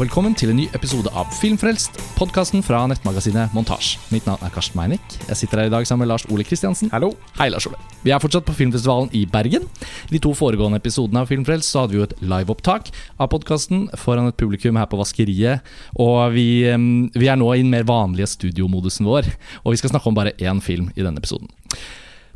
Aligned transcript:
og 0.00 0.06
velkommen 0.06 0.32
til 0.32 0.48
en 0.48 0.56
ny 0.56 0.62
episode 0.72 1.10
av 1.12 1.28
Filmfrelst, 1.36 1.98
podkasten 2.16 2.62
fra 2.64 2.78
nettmagasinet 2.88 3.52
Montasj. 3.52 3.98
Mitt 4.08 4.24
navn 4.24 4.40
er 4.46 4.52
Karsten 4.54 4.78
Meinick. 4.78 5.04
Jeg 5.28 5.36
sitter 5.36 5.60
her 5.60 5.68
i 5.68 5.72
dag 5.74 5.84
sammen 5.84 6.06
med 6.06 6.08
Lars 6.14 6.24
Ole 6.32 6.46
Kristiansen. 6.48 6.88
Hallo. 6.94 7.10
Hei, 7.36 7.50
Lars 7.52 7.66
Ole. 7.68 7.76
Vi 8.00 8.14
er 8.14 8.22
fortsatt 8.22 8.46
på 8.48 8.54
filmfestivalen 8.56 9.12
i 9.12 9.26
Bergen. 9.28 9.68
I 10.08 10.14
de 10.14 10.22
to 10.24 10.32
foregående 10.38 10.80
episodene 10.80 11.20
av 11.20 11.28
Filmfrelst 11.28 11.68
så 11.68 11.82
hadde 11.82 11.92
vi 11.92 12.00
jo 12.00 12.08
et 12.08 12.16
liveopptak 12.24 12.88
av 13.20 13.28
podkasten 13.34 13.90
foran 14.00 14.32
et 14.32 14.40
publikum 14.40 14.80
her 14.80 14.88
på 14.88 15.02
Vaskeriet. 15.02 15.68
Og 16.00 16.32
vi, 16.32 16.48
vi 16.64 17.28
er 17.28 17.40
nå 17.42 17.52
i 17.52 17.60
den 17.60 17.76
mer 17.76 17.84
vanlige 17.84 18.32
studiomodusen 18.38 19.04
vår, 19.04 19.28
og 19.66 19.74
vi 19.74 19.84
skal 19.84 19.92
snakke 19.92 20.08
om 20.08 20.16
bare 20.16 20.38
én 20.40 20.64
film 20.64 20.88
i 20.96 21.04
denne 21.04 21.20
episoden. 21.20 21.52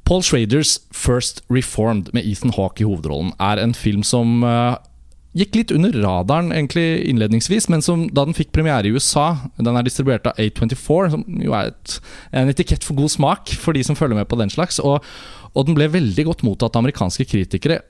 Paul 0.05 0.20
Schraders 0.20 0.83
First 0.92 1.46
Reformed 1.48 2.12
med 2.12 2.28
Ethan 2.28 2.52
Hawke 2.59 2.84
i 2.84 2.91
hovedrollen 2.91 3.33
er 3.41 3.56
en 3.62 3.73
film 3.73 4.05
som 4.05 4.45
eh, 4.45 4.74
gikk 5.34 5.59
litt 5.59 5.74
under 5.74 5.95
radaren 6.05 6.52
egentlig 6.55 6.87
innledningsvis, 7.11 7.66
men 7.73 7.83
som 7.83 8.06
da 8.15 8.25
den 8.27 8.37
fikk 8.37 8.52
premiere 8.55 8.87
i 8.87 8.95
USA 8.95 9.51
Den 9.59 9.75
er 9.75 9.87
distribuert 9.87 10.29
av 10.30 10.38
A24, 10.38 11.11
som 11.11 11.25
jo 11.42 11.55
er 11.56 11.73
et, 11.73 11.98
en 12.33 12.52
etikett 12.52 12.87
for 12.87 12.98
god 12.98 13.12
smak 13.12 13.55
for 13.61 13.75
de 13.75 13.83
som 13.87 13.98
følger 13.98 14.19
med 14.20 14.28
på 14.30 14.39
den 14.39 14.52
slags. 14.52 14.78
Og, 14.78 15.02
og 15.55 15.66
den 15.66 15.77
ble 15.78 15.91
veldig 15.91 16.28
godt 16.30 16.45
mottatt 16.47 16.77
av 16.77 16.84
amerikanske 16.84 17.27
kritikere. 17.30 17.83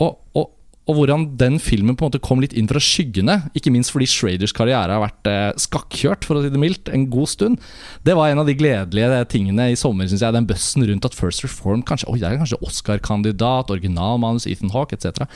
Og, 0.00 0.18
og, 0.36 0.52
og 0.90 0.96
hvordan 0.98 1.28
den 1.38 1.60
filmen 1.62 1.94
på 1.94 2.02
en 2.02 2.10
måte 2.10 2.22
kom 2.22 2.42
litt 2.42 2.54
inn 2.58 2.68
fra 2.70 2.80
skyggene, 2.82 3.36
ikke 3.54 3.70
minst 3.70 3.92
fordi 3.94 4.08
Schraders 4.10 4.54
karriere 4.56 4.96
har 4.96 5.04
vært 5.04 5.30
eh, 5.30 5.52
skakkjørt 5.62 6.26
for 6.26 6.38
å 6.38 6.42
si 6.42 6.50
det 6.50 6.60
mildt, 6.60 6.90
en 6.90 7.06
god 7.12 7.30
stund. 7.30 7.60
Det 8.06 8.16
var 8.18 8.32
en 8.32 8.42
av 8.42 8.50
de 8.50 8.56
gledelige 8.58 9.22
tingene 9.30 9.70
i 9.70 9.78
sommer, 9.78 10.10
syns 10.10 10.24
jeg. 10.26 10.34
Den 10.34 10.48
bøssen 10.50 10.86
rundt 10.88 11.06
at 11.06 11.16
First 11.16 11.46
Reform 11.46 11.84
kanskje, 11.86 12.10
oi, 12.10 12.18
det 12.18 12.26
er 12.26 12.40
kanskje 12.42 12.58
Oscar-kandidat, 12.66 13.70
originalmanus, 13.70 14.48
Ethan 14.50 14.74
Hawke 14.74 14.98
etc. 14.98 15.26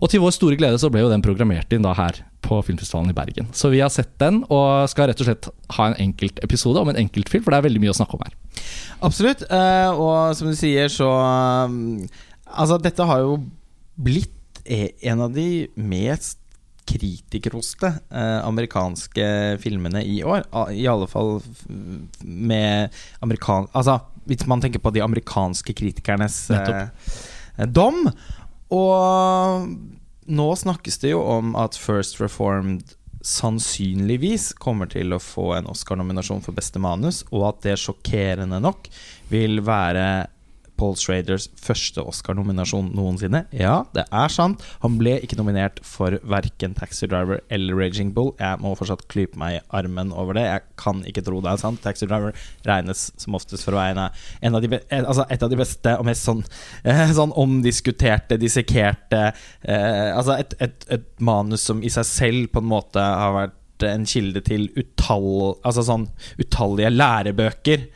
Og 0.00 0.12
til 0.12 0.24
vår 0.24 0.36
store 0.38 0.58
glede 0.60 0.80
så 0.80 0.90
ble 0.92 1.04
jo 1.04 1.12
den 1.12 1.24
programmert 1.24 1.76
inn 1.76 1.84
da 1.84 1.92
her 1.98 2.24
på 2.42 2.58
Filmfestivalen 2.66 3.12
i 3.12 3.16
Bergen. 3.16 3.52
Så 3.54 3.70
vi 3.72 3.84
har 3.84 3.92
sett 3.92 4.16
den, 4.22 4.42
og 4.48 4.88
skal 4.90 5.10
rett 5.10 5.20
og 5.22 5.28
slett 5.28 5.48
ha 5.76 5.88
en 5.90 5.98
enkeltepisode 6.08 6.80
om 6.80 6.90
en 6.90 7.00
enkeltfilm, 7.04 7.44
for 7.44 7.54
det 7.54 7.60
er 7.60 7.68
veldig 7.68 7.82
mye 7.84 7.92
å 7.92 7.98
snakke 8.00 8.18
om 8.18 8.24
her. 8.26 8.36
Absolutt. 9.04 9.44
eh, 9.48 9.90
og 9.92 10.34
som 10.38 10.50
du 10.50 10.58
sier, 10.58 10.88
så 10.92 11.08
um, 11.12 12.04
Altså, 12.52 12.76
dette 12.76 13.04
har 13.08 13.22
jo 13.22 13.38
blitt 13.96 14.34
e- 14.64 14.92
en 15.00 15.20
av 15.20 15.32
de 15.34 15.66
mest 15.74 16.38
kritikerroste 16.84 17.92
eh, 18.10 18.38
amerikanske 18.44 19.58
filmene 19.62 20.02
i 20.02 20.22
år. 20.24 20.44
I 20.74 20.86
alle 20.90 21.06
fall 21.06 21.40
med 22.20 22.90
amerikan... 23.20 23.68
Altså, 23.72 24.00
hvis 24.26 24.46
man 24.46 24.62
tenker 24.62 24.82
på 24.82 24.90
de 24.94 25.02
amerikanske 25.02 25.74
kritikernes 25.78 26.38
eh, 26.50 26.88
dom. 27.70 28.04
Og 28.72 29.68
nå 30.26 30.48
snakkes 30.56 30.98
det 31.02 31.14
jo 31.14 31.22
om 31.22 31.56
at 31.58 31.78
First 31.78 32.20
Reformed 32.22 32.96
sannsynligvis 33.22 34.50
kommer 34.58 34.90
til 34.90 35.14
å 35.14 35.22
få 35.22 35.52
en 35.54 35.68
Oscar-nominasjon 35.70 36.42
for 36.42 36.56
beste 36.56 36.82
manus, 36.82 37.22
og 37.30 37.46
at 37.52 37.60
det 37.66 37.78
sjokkerende 37.78 38.58
nok 38.62 38.88
vil 39.30 39.62
være 39.62 40.26
Paul 40.82 40.96
Schraders 40.98 41.46
første 41.62 42.02
Oscar-nominasjon 42.02 42.88
noensinne. 42.96 43.44
Ja, 43.54 43.84
det 43.94 44.02
er 44.10 44.32
sant. 44.34 44.64
Han 44.82 44.96
ble 44.98 45.14
ikke 45.22 45.38
nominert 45.38 45.78
for 45.86 46.16
verken 46.26 46.74
Taxi 46.74 47.06
Driver 47.06 47.38
eller 47.54 47.78
Raging 47.78 48.10
Bull. 48.16 48.32
Jeg 48.40 48.58
må 48.64 48.74
fortsatt 48.78 49.06
klype 49.12 49.38
meg 49.38 49.60
i 49.60 49.62
armen 49.78 50.10
over 50.10 50.34
det. 50.38 50.48
Jeg 50.48 50.66
kan 50.82 51.04
ikke 51.06 51.22
tro 51.28 51.38
det 51.44 51.52
er 51.52 51.62
sant. 51.62 51.82
Taxi 51.84 52.08
Driver 52.10 52.34
regnes 52.66 53.06
som 53.20 53.38
oftest 53.38 53.68
for 53.68 53.76
å 53.76 53.82
være 53.82 54.08
en 54.42 54.58
av, 54.58 54.64
de, 54.64 54.82
eh, 54.82 55.04
altså 55.04 55.28
et 55.30 55.46
av 55.46 55.52
de 55.52 55.62
beste 55.62 55.94
og 56.00 56.06
mest 56.10 56.26
sånn, 56.26 56.42
eh, 56.82 57.14
sånn 57.14 57.34
omdiskuterte, 57.38 58.40
dissekerte 58.42 59.24
eh, 59.30 60.10
Altså 60.12 60.34
et, 60.40 60.54
et, 60.62 60.86
et 60.98 61.10
manus 61.22 61.62
som 61.68 61.82
i 61.82 61.90
seg 61.92 62.08
selv 62.08 62.52
på 62.52 62.62
en 62.62 62.72
måte 62.72 63.02
har 63.02 63.36
vært 63.36 63.86
en 63.86 64.06
kilde 64.06 64.42
til 64.46 64.68
utall, 64.78 65.58
altså 65.66 65.84
sånn 65.86 66.08
utallige 66.42 66.90
lærebøker 66.92 67.86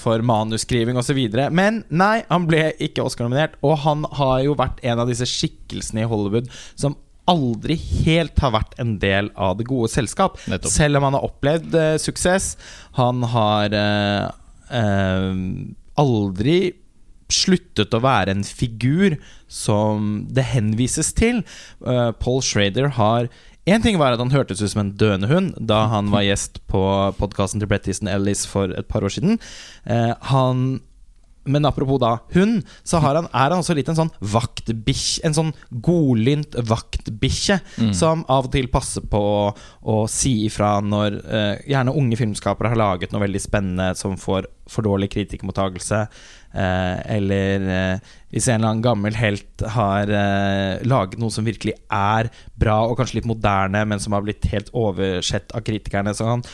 for 0.00 0.24
manusskriving 0.26 0.96
osv. 0.98 1.18
Men 1.54 1.84
nei, 1.94 2.24
han 2.26 2.48
ble 2.48 2.72
ikke 2.82 3.04
Oscar-nominert. 3.06 3.54
Og 3.62 3.76
han 3.84 4.02
har 4.18 4.40
jo 4.42 4.56
vært 4.58 4.82
en 4.82 5.02
av 5.04 5.10
disse 5.10 5.28
skikkelsene 5.30 6.02
i 6.02 6.08
Hollywood 6.10 6.50
som 6.74 6.96
aldri 7.30 7.76
helt 8.04 8.38
har 8.42 8.54
vært 8.54 8.76
en 8.82 8.96
del 9.02 9.30
av 9.38 9.58
det 9.60 9.68
gode 9.70 9.90
selskap. 9.92 10.38
Nettopp. 10.50 10.72
Selv 10.72 11.00
om 11.00 11.08
han 11.08 11.18
har 11.18 11.26
opplevd 11.28 11.76
eh, 11.78 11.96
suksess. 12.02 12.52
Han 12.98 13.24
har 13.34 13.76
eh, 13.76 14.26
eh, 14.80 15.42
aldri 16.00 16.58
sluttet 17.30 17.94
å 17.94 18.02
være 18.02 18.34
en 18.34 18.42
figur 18.46 19.16
som 19.50 20.24
det 20.30 20.48
henvises 20.50 21.12
til. 21.16 21.44
Eh, 21.86 22.10
Paul 22.18 22.42
Schrader 22.42 22.96
har 22.98 23.30
Én 23.68 23.82
ting 23.84 23.98
var 24.00 24.14
at 24.14 24.22
han 24.22 24.32
hørtes 24.32 24.62
ut 24.62 24.72
som 24.72 24.84
en 24.84 24.94
døende 24.96 25.28
hund 25.28 25.52
da 25.60 25.82
han 25.92 26.08
var 26.12 26.24
gjest 26.24 26.62
på 26.70 26.80
podkasten 27.18 27.60
til 27.60 27.68
Brett 27.68 27.88
Easton 27.90 28.08
Ellis 28.08 28.46
for 28.48 28.72
et 28.72 28.88
par 28.88 29.04
år 29.04 29.12
siden. 29.12 29.36
Eh, 29.84 30.14
han 30.32 30.80
men 31.50 31.64
apropos 31.64 31.98
da 32.00 32.18
hund, 32.34 32.66
så 32.84 33.00
har 33.00 33.16
han, 33.16 33.28
er 33.32 33.48
han 33.48 33.62
også 33.62 33.74
litt 33.76 33.88
en 33.88 33.96
sånn 33.96 34.10
vaktbikkje. 34.20 35.22
En 35.26 35.36
sånn 35.36 35.52
godlynt 35.82 36.56
vaktbikkje 36.68 37.56
som 37.96 38.26
av 38.28 38.48
og 38.48 38.52
til 38.54 38.68
passer 38.72 39.06
på 39.10 39.20
å, 39.20 39.46
å 39.80 39.96
si 40.10 40.34
ifra 40.46 40.76
når 40.84 41.16
eh, 41.24 41.54
gjerne 41.72 41.96
unge 41.96 42.20
filmskapere 42.20 42.72
har 42.72 42.80
laget 42.80 43.14
noe 43.14 43.24
veldig 43.24 43.42
spennende 43.42 43.94
som 43.98 44.18
får 44.20 44.50
for 44.70 44.86
dårlig 44.86 45.10
kritikermottagelse. 45.16 46.04
Eh, 46.50 47.16
eller 47.16 47.66
eh, 47.70 48.08
hvis 48.34 48.48
en 48.48 48.58
eller 48.58 48.72
annen 48.72 48.82
gammel 48.82 49.14
helt 49.18 49.62
har 49.74 50.10
eh, 50.10 50.82
laget 50.88 51.20
noe 51.22 51.30
som 51.30 51.46
virkelig 51.46 51.76
er 51.86 52.30
bra 52.58 52.80
og 52.88 52.96
kanskje 52.98 53.20
litt 53.20 53.28
moderne, 53.30 53.84
men 53.86 54.02
som 54.02 54.16
har 54.16 54.24
blitt 54.26 54.48
helt 54.50 54.72
oversett 54.74 55.54
av 55.54 55.62
kritikerne, 55.66 56.14
så 56.16 56.26
kan 56.26 56.44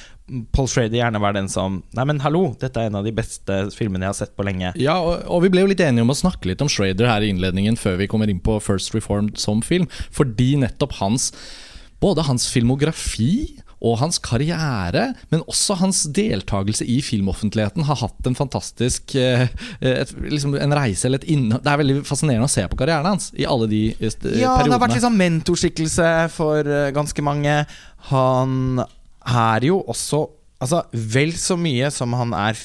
Paul 0.52 0.66
Schrader 0.68 0.98
gjerne 0.98 1.20
være 1.22 1.38
den 1.38 1.48
som 1.48 1.78
Nei, 1.94 2.06
men 2.10 2.20
hallo, 2.24 2.48
dette 2.60 2.82
er 2.82 2.90
en 2.90 2.98
av 2.98 3.06
de 3.06 3.14
beste 3.14 3.60
filmene 3.76 4.08
jeg 4.08 4.12
har 4.12 4.18
sett 4.18 4.34
på 4.36 4.46
lenge. 4.46 4.72
Ja, 4.80 4.98
og, 4.98 5.22
og 5.30 5.44
vi 5.46 5.52
ble 5.54 5.62
jo 5.64 5.70
litt 5.70 5.84
enige 5.84 6.04
om 6.04 6.12
å 6.12 6.18
snakke 6.18 6.50
litt 6.50 6.64
om 6.64 6.70
Schrader 6.72 7.08
her 7.08 7.24
i 7.24 7.30
innledningen 7.32 7.78
før 7.80 8.00
vi 8.02 8.10
kommer 8.10 8.32
inn 8.32 8.42
på 8.42 8.58
First 8.64 8.92
Reformed 8.96 9.38
som 9.40 9.62
film, 9.64 9.88
fordi 10.12 10.56
nettopp 10.64 11.00
hans 11.00 11.32
Både 11.96 12.26
hans 12.26 12.44
filmografi 12.52 13.56
og 13.86 13.98
hans 14.00 14.18
karriere, 14.22 15.06
men 15.30 15.42
også 15.46 15.76
hans 15.80 16.02
deltakelse 16.16 16.86
i 16.90 16.98
filmoffentligheten, 17.06 17.84
har 17.88 17.98
hatt 18.02 18.26
en 18.30 18.36
fantastisk 18.38 19.14
eh, 19.20 19.46
et, 19.80 20.12
liksom 20.26 20.56
En 20.58 20.74
reise 20.76 21.06
eller 21.06 21.22
et 21.22 21.28
innhold 21.36 21.62
Det 21.64 21.72
er 21.72 21.80
veldig 21.82 21.96
fascinerende 22.08 22.48
å 22.48 22.52
se 22.52 22.64
på 22.72 22.78
karrieren 22.80 23.06
hans 23.12 23.30
i 23.38 23.46
alle 23.46 23.68
de 23.70 23.82
periodene. 23.94 24.12
st- 24.16 24.40
Ja, 24.40 24.54
han 24.60 24.72
har 24.74 24.82
vært 24.82 24.96
liksom 24.96 25.16
mentorskikkelse 25.20 26.08
for 26.34 26.66
eh, 26.66 26.90
ganske 26.96 27.22
mange. 27.26 27.60
Han 28.12 28.80
er 29.26 29.68
jo 29.70 29.82
også 29.86 30.26
Altså, 30.56 30.78
vel 31.12 31.34
så 31.36 31.52
mye 31.60 31.90
som 31.92 32.14
han 32.16 32.30
er 32.32 32.56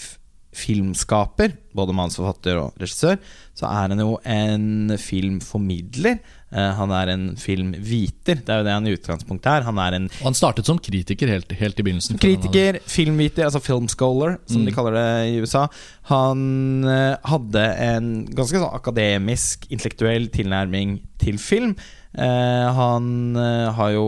filmskaper, 0.55 1.53
både 1.75 1.93
manusforfatter 1.95 2.55
og 2.61 2.77
regissør, 2.79 3.17
så 3.55 3.67
er 3.67 3.91
han 3.91 3.99
jo 4.03 4.13
en 4.23 4.93
filmformidler. 4.99 6.21
Eh, 6.51 6.71
han 6.75 6.91
er 6.91 7.11
en 7.13 7.21
filmviter. 7.39 8.41
Det 8.43 8.51
er 8.51 8.59
jo 8.61 8.65
det 8.67 8.73
han 8.75 8.87
i 8.89 8.95
utgangspunktet 8.97 9.47
er. 9.51 9.65
Han 9.67 9.77
er 9.79 9.95
en 9.97 10.07
Og 10.19 10.25
han 10.31 10.37
startet 10.37 10.67
som 10.67 10.79
kritiker 10.83 11.31
helt, 11.31 11.51
helt 11.55 11.79
i 11.79 11.85
begynnelsen. 11.87 12.19
Kritiker, 12.19 12.73
hadde- 12.79 12.91
filmviter, 12.91 13.45
altså 13.47 13.61
film 13.63 13.87
scholar, 13.87 14.37
som 14.45 14.65
de 14.65 14.73
kaller 14.75 14.97
det 14.97 15.07
i 15.31 15.39
USA. 15.39 15.67
Han 16.11 16.83
eh, 16.83 17.15
hadde 17.23 17.63
en 17.87 18.11
ganske 18.35 18.59
sånn 18.59 18.75
akademisk, 18.75 19.65
intellektuell 19.71 20.27
tilnærming 20.33 20.99
til 21.23 21.39
film. 21.39 21.75
Eh, 22.17 22.67
han 22.75 23.35
eh, 23.39 23.71
har 23.77 23.95
jo 23.95 24.05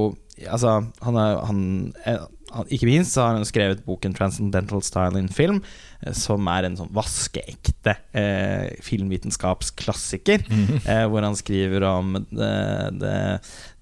Altså, 0.49 0.81
han 1.05 1.15
er 1.15 1.37
han, 1.45 1.93
han, 2.03 2.65
Ikke 2.73 2.87
minst 2.89 3.13
så 3.13 3.21
har 3.21 3.35
han 3.37 3.45
skrevet 3.45 3.85
boken 3.85 4.13
'Transcendental 4.17 4.81
Style 4.83 5.19
in 5.21 5.29
Film', 5.29 5.61
som 6.11 6.47
er 6.51 6.67
en 6.67 6.77
sånn 6.79 6.91
vaskeekte 6.93 7.95
eh, 8.11 8.73
filmvitenskapsklassiker. 8.83 10.47
eh, 10.83 11.05
hvor 11.09 11.25
han 11.25 11.37
skriver 11.39 11.87
om 11.89 12.17
det, 12.31 12.55
det 12.99 13.15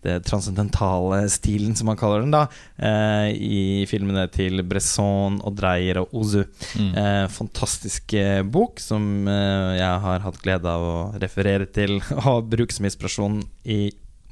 det 0.02 0.22
transcendentale 0.26 1.28
stilen, 1.30 1.76
som 1.78 1.92
han 1.92 2.00
kaller 2.00 2.24
den, 2.24 2.34
da, 2.34 2.48
eh, 2.82 3.30
i 3.38 3.86
filmene 3.90 4.26
til 4.34 4.64
Bresson 4.66 5.38
og 5.46 5.56
Dreyer 5.60 6.02
og 6.02 6.16
Ozu. 6.18 6.42
Mm. 6.80 6.92
Eh, 6.98 7.26
fantastisk 7.30 8.16
eh, 8.18 8.42
bok 8.42 8.82
som 8.82 9.28
eh, 9.30 9.78
jeg 9.78 10.02
har 10.06 10.26
hatt 10.26 10.42
glede 10.42 10.74
av 10.74 10.88
å 10.88 10.96
referere 11.22 11.70
til 11.70 12.00
og 12.32 12.50
bruke 12.50 12.74
som 12.74 12.90
inspirasjon 12.90 13.44
i 13.70 13.84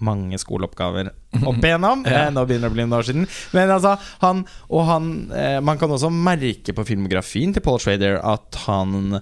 mange 0.05 0.37
skoleoppgaver 0.39 1.09
opp 1.49 1.63
igjennom. 1.65 2.05
Ja. 2.07 2.25
eh, 2.27 2.31
nå 2.35 2.43
begynner 2.47 2.69
det 2.69 2.73
å 2.73 2.77
bli 2.77 2.85
noen 2.87 2.97
år 2.99 3.07
siden. 3.09 3.27
Men 3.55 3.73
altså, 3.75 3.95
han 4.23 4.43
og 4.69 4.85
han 4.87 5.09
eh, 5.35 5.57
Man 5.65 5.79
kan 5.81 5.91
også 5.95 6.09
merke 6.13 6.75
på 6.77 6.85
filmografien 6.87 7.51
til 7.55 7.65
Paul 7.65 7.79
Schrader 7.83 8.19
at 8.23 8.61
han 8.67 9.19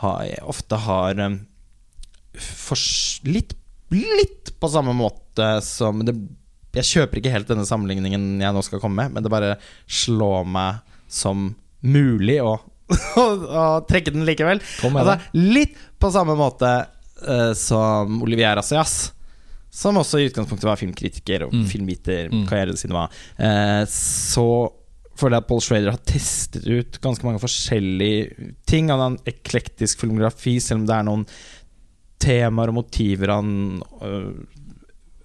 har, 0.00 0.24
ofte 0.50 0.78
har 0.86 1.20
eh, 1.22 1.36
fors- 2.34 3.20
litt, 3.28 3.54
litt 3.94 4.54
på 4.60 4.70
samme 4.72 4.94
måte 4.96 5.46
som 5.64 6.00
det, 6.06 6.14
Jeg 6.74 6.88
kjøper 6.90 7.20
ikke 7.20 7.30
helt 7.34 7.50
denne 7.52 7.66
sammenligningen 7.68 8.40
jeg 8.42 8.54
nå 8.56 8.62
skal 8.66 8.80
komme 8.82 9.04
med, 9.04 9.14
men 9.14 9.22
det 9.26 9.30
bare 9.32 9.52
slår 9.86 10.48
meg 10.50 10.80
som 11.14 11.52
mulig 11.84 12.40
å, 12.42 12.56
å, 13.20 13.24
å 13.44 13.66
trekke 13.86 14.10
den 14.14 14.26
likevel. 14.26 14.58
Altså, 14.82 15.18
litt 15.38 15.76
på 16.02 16.10
samme 16.10 16.34
måte 16.38 16.70
uh, 17.28 17.52
som 17.54 18.18
Olivier 18.26 18.58
Assayas. 18.58 19.12
Som 19.74 19.96
også 19.98 20.20
i 20.22 20.28
utgangspunktet 20.30 20.68
var 20.68 20.78
filmkritiker 20.78 21.46
og 21.48 21.52
Mm. 21.56 21.64
filmviter, 21.66 22.28
Mm. 22.30 22.44
karrieren 22.46 22.76
sin 22.78 22.92
var, 22.94 23.10
eh, 23.38 23.82
så 23.90 24.70
føler 25.18 25.36
jeg 25.36 25.42
at 25.42 25.48
Paul 25.48 25.60
Schrader 25.62 25.90
har 25.90 26.00
testet 26.06 26.64
ut 26.66 27.00
ganske 27.02 27.24
mange 27.26 27.40
forskjellige 27.42 28.52
ting. 28.66 28.88
Han 28.90 28.98
har 29.02 29.10
en 29.12 29.18
eklektisk 29.26 29.98
filmografi, 30.00 30.56
selv 30.60 30.80
om 30.82 30.86
det 30.86 30.94
er 30.96 31.02
noen 31.06 31.26
temaer 32.22 32.68
og 32.70 32.74
motiver 32.78 33.30
han 33.34 33.82
øh, 34.02 34.32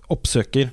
oppsøker 0.10 0.70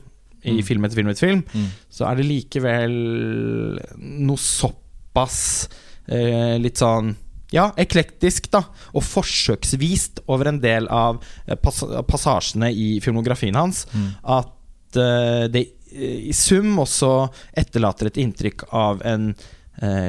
i 0.47 0.53
Mm. 0.57 0.63
film 0.65 0.85
etter 0.85 0.95
film 0.97 1.09
etter 1.11 1.27
film, 1.27 1.43
Mm. 1.55 1.67
så 1.91 2.07
er 2.11 2.17
det 2.17 2.27
likevel 2.27 3.81
noe 3.99 4.37
såpass 4.37 5.69
eh, 6.09 6.57
litt 6.63 6.77
sånn 6.79 7.17
ja, 7.55 7.71
eklektisk, 7.79 8.51
da, 8.51 8.65
og 8.93 9.05
forsøksvist 9.07 10.25
over 10.27 10.51
en 10.51 10.61
del 10.63 10.89
av 10.93 11.21
eh, 11.47 11.57
pass 11.61 11.83
passasjene 12.09 12.73
i 12.73 12.97
filmografien 13.05 13.57
hans, 13.59 13.87
Mm. 13.95 14.09
at 14.23 14.99
uh, 14.99 15.47
det 15.53 15.63
eh, 15.93 16.31
i 16.31 16.35
sum 16.35 16.79
også 16.83 17.29
etterlater 17.57 18.11
et 18.11 18.19
inntrykk 18.23 18.67
av 18.73 19.03
en 19.07 19.31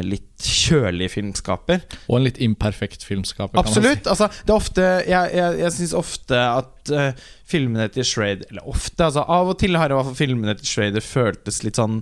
litt 0.05 0.45
kjølig 0.47 1.09
filmskaper. 1.11 1.81
Og 2.07 2.19
en 2.19 2.23
litt 2.27 2.37
imperfekt 2.43 3.03
filmskaper. 3.03 3.57
kan 3.57 3.65
man 3.65 3.73
si. 3.73 3.79
Absolutt. 3.81 4.07
Altså, 4.07 4.27
det 4.45 4.53
er 4.53 4.55
ofte 4.55 4.85
Jeg, 5.07 5.31
jeg, 5.35 5.57
jeg 5.59 5.73
syns 5.75 5.93
ofte 5.97 6.39
at 6.39 6.91
uh, 6.93 7.25
filmene 7.47 7.87
til 7.91 8.05
Schrader 8.07 8.45
Eller 8.51 8.67
ofte, 8.69 9.03
altså 9.09 9.23
av 9.27 9.51
og 9.51 9.57
til 9.59 9.75
har 9.79 9.91
i 9.91 9.97
hvert 9.97 10.07
fall 10.09 10.19
filmene 10.19 10.55
til 10.59 10.69
Schrader 10.71 11.03
føltes 11.03 11.61
litt 11.65 11.79
sånn 11.81 11.99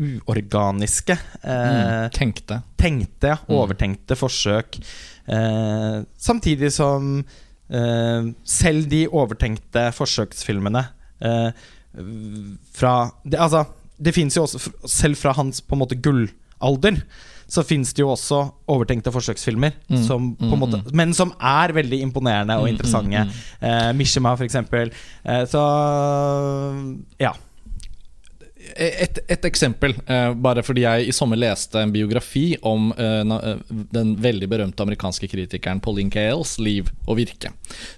uorganiske. 0.00 1.16
Eh, 1.42 1.72
Mm. 1.74 2.10
Tenkte. 2.14 2.60
Tenkte, 2.80 3.32
ja. 3.34 3.38
Mm. 3.46 3.54
Overtenkte 3.60 4.16
forsøk. 4.18 4.78
Eh, 5.26 6.02
samtidig 6.18 6.72
som 6.74 7.24
eh, 7.70 8.26
selv 8.44 8.88
de 8.90 9.04
overtenkte 9.08 9.86
forsøksfilmene 9.96 10.82
eh, 11.24 11.50
fra 12.74 12.94
det, 13.24 13.38
Altså, 13.38 13.64
det 14.02 14.12
fins 14.16 14.34
jo 14.36 14.42
også 14.42 14.58
Selv 14.90 15.16
fra 15.20 15.32
hans 15.38 15.60
på 15.62 15.76
en 15.76 15.84
måte 15.84 16.00
gullalder 16.60 17.02
så 17.54 17.62
fins 17.62 17.92
det 17.94 18.00
jo 18.02 18.08
også 18.10 18.38
overtenkte 18.72 19.12
forsøksfilmer, 19.12 19.70
Mm, 19.90 19.98
som 20.02 20.30
på 20.34 20.44
en 20.44 20.50
mm, 20.50 20.58
måte, 20.58 20.78
mm. 20.80 20.94
men 20.96 21.12
som 21.14 21.30
er 21.40 21.72
veldig 21.76 22.00
imponerende 22.00 22.56
og 22.56 22.64
Mm, 22.64 22.72
interessante. 22.72 23.24
mm, 23.24 23.30
mm. 23.60 23.68
Eh, 23.68 23.92
Mishima, 23.94 24.34
for 24.34 24.44
eksempel. 24.44 24.90
Eh, 25.26 25.44
så. 25.46 25.60
Et, 29.04 29.18
et 29.30 29.46
eksempel, 29.48 29.94
eh, 30.06 30.30
bare 30.34 30.62
fordi 30.66 30.84
jeg 30.84 31.08
i 31.08 31.14
sommer 31.14 31.38
leste 31.40 31.80
en 31.80 31.92
biografi 31.94 32.54
om 32.66 32.90
eh, 32.96 33.20
eh, 33.22 33.60
den 33.94 34.14
veldig 34.22 34.48
berømte 34.50 34.84
amerikanske 34.84 35.28
kritikeren 35.30 35.82
Pauline 35.84 36.12
Kales 36.12 36.56
liv 36.62 36.90
og 37.06 37.18
virke. 37.20 37.52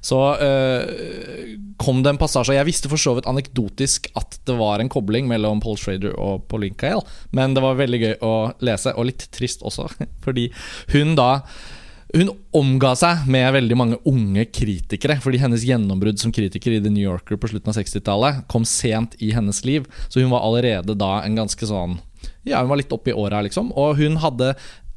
Så 0.04 0.20
eh, 0.42 1.54
kom 1.82 2.02
det 2.04 2.14
en 2.14 2.20
passasje 2.20 2.56
Jeg 2.56 2.68
visste 2.68 2.90
for 2.92 3.00
så 3.00 3.16
vidt 3.16 3.28
anekdotisk 3.30 4.10
at 4.18 4.38
det 4.48 4.58
var 4.58 4.82
en 4.82 4.92
kobling 4.92 5.28
mellom 5.30 5.62
Paul 5.64 5.78
Schrader 5.80 6.14
og 6.14 6.46
Pauline 6.50 6.78
Kael, 6.78 7.04
men 7.36 7.56
det 7.56 7.64
var 7.64 7.80
veldig 7.80 8.02
gøy 8.02 8.14
å 8.24 8.34
lese, 8.64 8.94
og 8.96 9.10
litt 9.10 9.28
trist 9.34 9.64
også, 9.66 9.88
fordi 10.24 10.50
hun 10.94 11.16
da 11.18 11.30
hun 12.14 12.30
omga 12.54 12.92
seg 12.98 13.24
med 13.30 13.48
veldig 13.56 13.76
mange 13.78 13.98
unge 14.06 14.46
kritikere, 14.54 15.18
fordi 15.22 15.40
hennes 15.42 15.64
gjennombrudd 15.66 16.20
som 16.22 16.32
kritiker 16.34 16.76
i 16.76 16.80
The 16.82 16.92
New 16.92 17.02
Yorker 17.02 17.38
på 17.40 17.50
slutten 17.50 17.72
av 17.72 17.78
60-tallet 17.80 18.44
kom 18.52 18.66
sent 18.68 19.16
i 19.18 19.32
hennes 19.34 19.64
liv. 19.66 19.88
Så 20.06 20.22
hun 20.22 20.30
var 20.30 20.46
allerede 20.46 20.94
da 20.98 21.18
en 21.24 21.38
ganske 21.38 21.66
sånn 21.66 21.98
Ja, 22.46 22.62
hun 22.62 22.70
var 22.70 22.78
litt 22.78 22.94
oppi 22.94 23.14
åra, 23.14 23.42
liksom. 23.42 23.72
Og 23.74 23.98
hun 23.98 24.20
hadde 24.22 24.54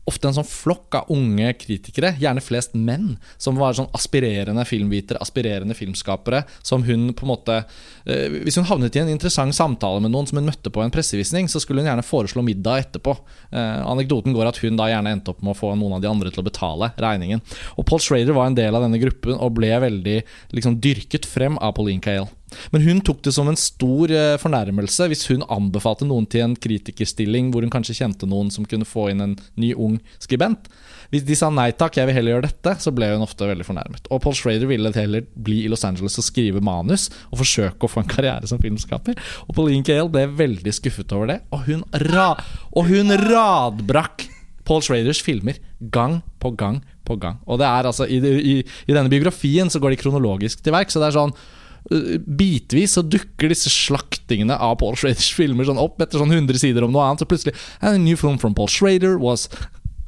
ofte 0.10 0.30
en 0.30 0.36
sånn 0.40 0.48
flokk 0.48 0.98
av 1.00 1.12
unge 1.14 1.52
kritikere, 1.62 2.14
gjerne 2.20 2.44
flest 2.44 2.76
menn, 2.78 3.14
som 3.38 3.60
var 3.60 3.78
sånn 3.78 3.90
aspirerende 3.96 4.66
filmvitere, 4.68 5.22
aspirerende 5.24 5.78
filmskapere, 5.78 6.44
som 6.66 6.84
hun 6.88 7.12
på 7.14 7.26
en 7.26 7.32
måte 7.32 7.58
eh, 7.60 8.28
Hvis 8.44 8.60
hun 8.60 8.68
havnet 8.70 8.96
i 8.98 9.04
en 9.04 9.12
interessant 9.12 9.56
samtale 9.56 10.02
med 10.04 10.14
noen 10.14 10.30
som 10.30 10.40
hun 10.40 10.50
møtte 10.50 10.74
på 10.74 10.84
en 10.84 10.94
pressevisning, 10.94 11.50
så 11.52 11.62
skulle 11.62 11.84
hun 11.84 11.92
gjerne 11.92 12.06
foreslå 12.06 12.44
middag 12.46 12.86
etterpå. 12.86 13.16
Eh, 13.52 13.80
anekdoten 13.86 14.36
går 14.36 14.52
at 14.52 14.62
hun 14.64 14.80
da 14.80 14.90
gjerne 14.92 15.16
endte 15.16 15.34
opp 15.34 15.44
med 15.46 15.54
å 15.56 15.60
få 15.60 15.74
noen 15.76 15.98
av 15.98 16.04
de 16.04 16.12
andre 16.12 16.34
til 16.34 16.44
å 16.44 16.50
betale 16.50 16.92
regningen. 17.00 17.44
Og 17.78 17.88
Paul 17.90 18.04
Schrader 18.04 18.36
var 18.38 18.50
en 18.50 18.58
del 18.58 18.76
av 18.76 18.86
denne 18.86 19.02
gruppen 19.02 19.38
og 19.38 19.56
ble 19.60 19.72
veldig 19.86 20.20
liksom, 20.56 20.80
dyrket 20.84 21.28
frem 21.30 21.60
av 21.62 21.76
Pauline 21.78 22.04
Kael. 22.04 22.30
Men 22.74 22.86
hun 22.86 23.02
tok 23.06 23.24
det 23.26 23.34
som 23.36 23.50
en 23.50 23.60
stor 23.60 24.12
eh, 24.14 24.38
fornærmelse 24.42 25.10
hvis 25.12 25.26
hun 25.32 25.46
anbefalte 25.52 26.08
noen 26.08 26.28
til 26.30 26.46
en 26.46 26.56
kritikerstilling 26.60 27.52
hvor 27.54 27.66
hun 27.66 27.74
kanskje 27.74 27.98
kjente 28.02 28.30
noen 28.30 28.52
som 28.54 28.68
kunne 28.70 28.88
få 28.88 29.10
inn 29.14 29.26
en 29.26 29.36
ny, 29.60 29.74
ung 29.76 30.00
skribent. 30.22 30.70
Hvis 31.10 31.26
de 31.26 31.38
sa 31.38 31.50
nei 31.54 31.72
takk, 31.74 31.98
jeg 31.98 32.10
vil 32.10 32.18
heller 32.20 32.36
gjøre 32.36 32.50
dette, 32.50 32.76
så 32.84 32.94
ble 32.94 33.10
hun 33.10 33.26
ofte 33.26 33.48
veldig 33.50 33.66
fornærmet. 33.66 34.10
Og 34.14 34.22
Paul 34.22 34.36
Schrader 34.38 34.70
ville 34.70 34.94
heller 34.94 35.26
bli 35.34 35.64
i 35.66 35.72
Los 35.72 35.86
Angeles 35.88 36.20
og 36.22 36.28
skrive 36.28 36.62
manus 36.62 37.08
og 37.32 37.42
forsøke 37.42 37.88
å 37.88 37.92
få 37.92 38.04
en 38.04 38.12
karriere 38.12 38.50
som 38.50 38.62
filmskaper. 38.62 39.18
Og 39.48 39.56
Pauline 39.58 39.86
Kael 39.86 40.12
ble 40.14 40.28
veldig 40.40 40.76
skuffet 40.78 41.16
over 41.18 41.32
det, 41.34 41.40
og 41.56 41.66
hun, 41.66 41.86
ra 42.12 42.32
og 42.78 42.92
hun 42.92 43.16
radbrakk 43.26 44.28
Paul 44.70 44.84
Schraders 44.86 45.22
filmer 45.26 45.58
gang 45.80 46.20
på 46.38 46.54
gang 46.54 46.84
på 47.08 47.18
gang. 47.18 47.40
Og 47.50 47.58
det 47.62 47.66
er 47.66 47.90
altså 47.90 48.06
i, 48.06 48.20
i, 48.22 48.56
i 48.62 48.94
denne 48.94 49.10
biografien 49.10 49.72
så 49.72 49.82
går 49.82 49.96
de 49.96 50.04
kronologisk 50.04 50.62
til 50.62 50.76
verk, 50.76 50.94
så 50.94 51.02
det 51.02 51.10
er 51.10 51.18
sånn 51.18 51.34
Bitvis 51.90 52.98
så 52.98 53.04
dukker 53.06 53.50
disse 53.52 53.72
slaktingene 53.74 54.58
av 54.60 54.78
Paul 54.82 54.98
Schraders 55.00 55.32
filmer 55.34 55.68
sånn 55.68 55.82
opp 55.82 56.02
etter 56.04 56.22
sånn 56.22 56.34
100 56.36 56.62
sider 56.62 56.86
om 56.86 56.94
noe 56.94 57.08
annet. 57.08 57.24
Så 57.24 57.30
plutselig 57.30 57.56
A 57.82 57.96
new 57.98 58.18
film 58.20 58.38
from 58.42 58.56
Paul 58.58 58.70
Schrader 58.70 59.18
was 59.22 59.48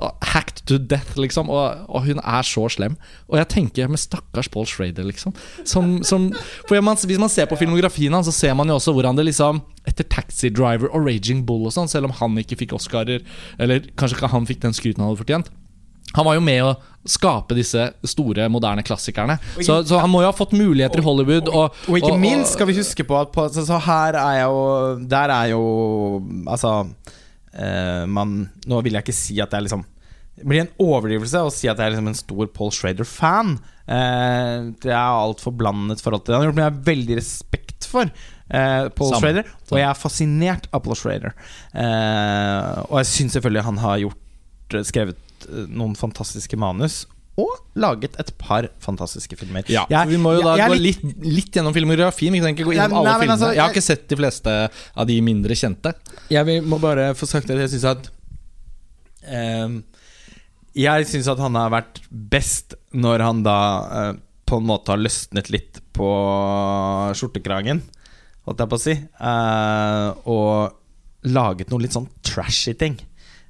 uh, 0.02 0.12
hacked 0.34 0.66
to 0.70 0.78
death, 0.78 1.18
liksom. 1.20 1.50
Og, 1.50 1.86
og 1.90 2.06
hun 2.06 2.22
er 2.22 2.46
så 2.48 2.68
slem. 2.72 2.98
Og 3.32 3.40
jeg 3.40 3.50
tenker 3.56 3.90
med 3.92 4.02
stakkars 4.02 4.52
Paul 4.52 4.68
Schrader, 4.70 5.08
liksom. 5.08 5.34
Som, 5.64 6.02
som, 6.08 6.30
for 6.68 6.82
man, 6.86 7.00
hvis 7.00 7.22
man 7.22 7.34
ser 7.34 7.50
på 7.50 7.58
filmografien 7.60 8.14
hans, 8.14 8.30
så 8.30 8.36
ser 8.36 8.58
man 8.58 8.70
jo 8.70 8.78
også 8.78 8.94
hvordan 8.98 9.18
det 9.18 9.30
liksom 9.32 9.64
Etter 9.90 10.06
Taxi 10.06 10.52
Driver 10.54 10.92
og 10.92 11.08
Raging 11.08 11.46
Bull 11.48 11.66
og 11.66 11.74
sånn, 11.74 11.90
selv 11.90 12.12
om 12.12 12.18
han 12.20 12.38
ikke 12.44 12.60
fikk 12.60 12.78
Oscarer, 12.78 13.26
eller 13.58 13.88
kanskje 13.98 14.20
ikke 14.20 14.34
han 14.36 14.46
fikk 14.50 14.62
den 14.68 14.78
skryten 14.78 15.02
han 15.02 15.14
hadde 15.14 15.24
fortjent. 15.24 15.54
Han 16.15 16.27
var 16.27 16.36
jo 16.36 16.44
med 16.44 16.63
å 16.65 16.71
skape 17.07 17.56
disse 17.57 17.88
store, 18.06 18.45
moderne 18.51 18.83
klassikerne. 18.86 19.38
Så, 19.63 19.80
så 19.88 20.01
han 20.01 20.12
må 20.12 20.21
jo 20.21 20.30
ha 20.30 20.36
fått 20.36 20.53
muligheter 20.53 21.01
i 21.01 21.06
Hollywood. 21.06 21.50
Og, 21.50 21.77
Og 21.89 21.98
ikke 21.98 22.18
minst 22.21 22.57
skal 22.57 22.69
vi 22.69 22.75
huske 22.77 23.06
på 23.07 23.18
at 23.18 23.31
på, 23.33 23.48
så, 23.53 23.63
så 23.65 23.80
her 23.81 24.18
er 24.19 24.42
jo 24.44 24.59
Der 25.09 25.33
er 25.33 25.48
jo 25.53 25.62
Altså 26.45 26.74
eh, 27.56 28.03
Man 28.12 28.36
Nå 28.69 28.81
vil 28.86 28.98
jeg 29.00 29.06
ikke 29.06 29.15
si 29.18 29.39
at 29.42 29.53
det 29.53 29.62
er 29.62 29.65
liksom 29.65 29.86
Det 30.41 30.46
blir 30.51 30.62
en 30.65 30.74
overdrivelse 30.84 31.41
å 31.48 31.53
si 31.53 31.72
at 31.72 31.79
jeg 31.79 31.88
er 31.88 31.96
liksom 31.96 32.12
en 32.12 32.17
stor 32.17 32.48
Paul 32.53 32.72
Schrader-fan. 32.74 33.55
Eh, 33.86 34.70
det 34.81 34.93
er 34.93 35.00
altfor 35.24 35.53
blandet 35.58 36.01
forhold 36.01 36.24
til 36.25 36.34
det. 36.34 36.38
Han 36.38 36.46
har 36.46 36.51
gjort 36.51 36.62
meg 36.62 36.86
veldig 36.88 37.17
respekt 37.20 37.86
for. 37.89 38.10
Eh, 38.51 38.88
Paul 38.96 39.12
Samme. 39.12 39.20
Schrader, 39.22 39.51
og 39.70 39.75
jeg 39.77 39.88
er 39.89 40.00
fascinert 40.00 40.65
av 40.74 40.81
Paul 40.86 40.98
Schrader. 40.98 41.36
Eh, 41.77 42.79
og 42.88 42.96
jeg 43.01 43.12
syns 43.12 43.38
selvfølgelig 43.38 43.67
han 43.67 43.84
har 43.84 44.01
gjort 44.05 44.79
skrevet 44.88 45.20
eh, 45.50 45.65
noen 45.69 45.95
fantastiske 45.98 46.57
manus. 46.60 47.05
Og 47.39 47.48
laget 47.79 48.17
et 48.19 48.29
par 48.38 48.67
fantastiske 48.83 49.38
filmer. 49.39 49.63
Ja, 49.71 49.86
Jeg- 49.89 50.10
Vi 50.10 50.17
må 50.17 50.33
jo 50.36 50.41
da 50.43 50.57
jeg 50.60 50.69
gå 50.69 50.79
litt, 50.81 51.03
litt 51.24 51.51
gjennom 51.55 51.74
filmografien. 51.74 52.33
Vi 52.33 52.41
trenger 52.41 52.60
ikke 52.60 52.67
gå 52.67 52.75
Nei, 52.75 52.86
innom 52.86 52.98
alle 53.00 53.12
nei, 53.13 53.19
filmene. 53.21 53.38
altså, 53.39 53.53
jeg 53.55 53.62
har 53.62 53.71
ikke 53.71 53.83
sett 53.88 54.07
de 54.12 54.15
fleste 54.19 54.55
av 54.98 55.07
de 55.07 55.21
mindre 55.21 55.55
kjente. 55.55 55.93
Jeg 56.29 56.45
vil, 56.45 56.62
må 56.62 56.79
bare 56.83 57.13
få 57.15 57.25
sagt 57.27 57.50
at 57.50 57.57
jeg 57.57 57.69
syns 57.71 57.86
at 57.86 58.10
um, 59.31 59.83
Jeg 60.75 61.05
syns 61.10 61.27
at 61.31 61.39
han 61.39 61.55
har 61.55 61.71
vært 61.74 62.01
best 62.10 62.75
når 62.93 63.24
han 63.25 63.41
da 63.43 63.57
uh, 64.12 64.13
på 64.45 64.57
en 64.60 64.67
måte 64.67 64.91
har 64.91 65.00
løsnet 65.00 65.50
litt 65.50 65.79
på 65.95 66.07
skjortekragen, 67.15 67.81
holdt 68.48 68.60
jeg 68.63 68.71
på 68.71 68.77
å 68.77 68.81
si, 68.83 68.95
uh, 69.21 70.12
og 70.27 71.27
laget 71.31 71.69
noe 71.71 71.83
litt 71.83 71.93
sånn 71.95 72.10
trashy 72.25 72.74
ting. 72.75 72.95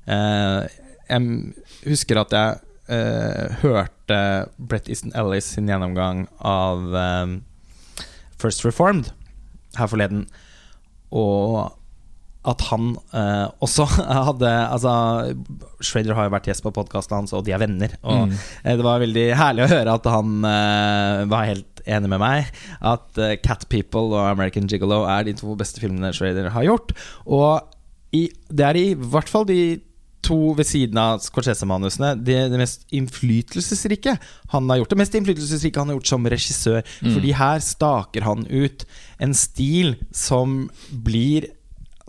Eh, 0.05 0.65
jeg 1.11 1.91
husker 1.91 2.21
at 2.21 2.33
jeg 2.35 2.61
uh, 2.91 3.59
hørte 3.61 4.19
Brett 4.57 4.89
Easton 4.91 5.13
Ellis 5.17 5.51
sin 5.55 5.69
gjennomgang 5.69 6.25
av 6.39 6.87
um, 6.95 7.37
First 8.41 8.63
Reformed 8.65 9.11
her 9.77 9.87
forleden, 9.91 10.25
og 11.15 11.71
at 12.47 12.63
han 12.71 12.95
uh, 13.13 13.51
også 13.61 13.85
hadde 14.27 14.49
Altså, 14.49 14.91
Schrader 15.85 16.15
har 16.17 16.25
jo 16.25 16.33
vært 16.33 16.47
gjest 16.49 16.63
på 16.65 16.71
podkasten 16.73 17.19
hans, 17.19 17.33
og 17.37 17.45
de 17.45 17.53
er 17.53 17.61
venner. 17.61 17.93
Og 18.01 18.31
Mm. 18.31 18.33
det 18.79 18.85
var 18.87 19.03
veldig 19.03 19.27
herlig 19.37 19.65
å 19.67 19.71
høre 19.75 19.93
at 19.99 20.09
han 20.09 20.39
uh, 20.47 21.21
var 21.29 21.45
helt 21.51 21.83
enig 21.85 22.09
med 22.09 22.21
meg. 22.21 22.49
At 22.81 23.21
uh, 23.21 23.35
Cat 23.45 23.67
People 23.69 24.09
og 24.15 24.25
American 24.31 24.65
Gigolo 24.69 25.03
er 25.05 25.27
de 25.29 25.35
to 25.37 25.53
beste 25.59 25.83
filmene 25.83 26.13
Schrader 26.17 26.49
har 26.55 26.65
gjort. 26.65 26.95
Og 27.29 27.61
i, 28.17 28.25
det 28.49 28.65
er 28.67 28.79
i 28.79 28.87
hvert 28.97 29.29
fall 29.31 29.45
de 29.49 29.61
to 30.25 30.53
ved 30.57 30.67
siden 30.69 30.99
av 31.01 31.21
Scorsese-manusene 31.23 32.13
det, 32.21 32.37
det 32.51 32.59
mest 32.61 32.85
innflytelsesrike 32.93 34.17
han 34.53 34.69
har 34.69 34.81
gjort. 34.81 34.93
Det 34.93 35.01
mest 35.01 35.17
innflytelsesrike 35.17 35.81
han 35.81 35.91
har 35.91 35.99
gjort 35.99 36.11
som 36.11 36.29
regissør. 36.33 36.83
Mm. 37.01 37.15
Fordi 37.15 37.33
her 37.39 37.63
staker 37.65 38.27
han 38.27 38.45
ut 38.49 38.85
en 39.21 39.33
stil 39.37 39.95
som 40.15 40.63
blir 40.91 41.51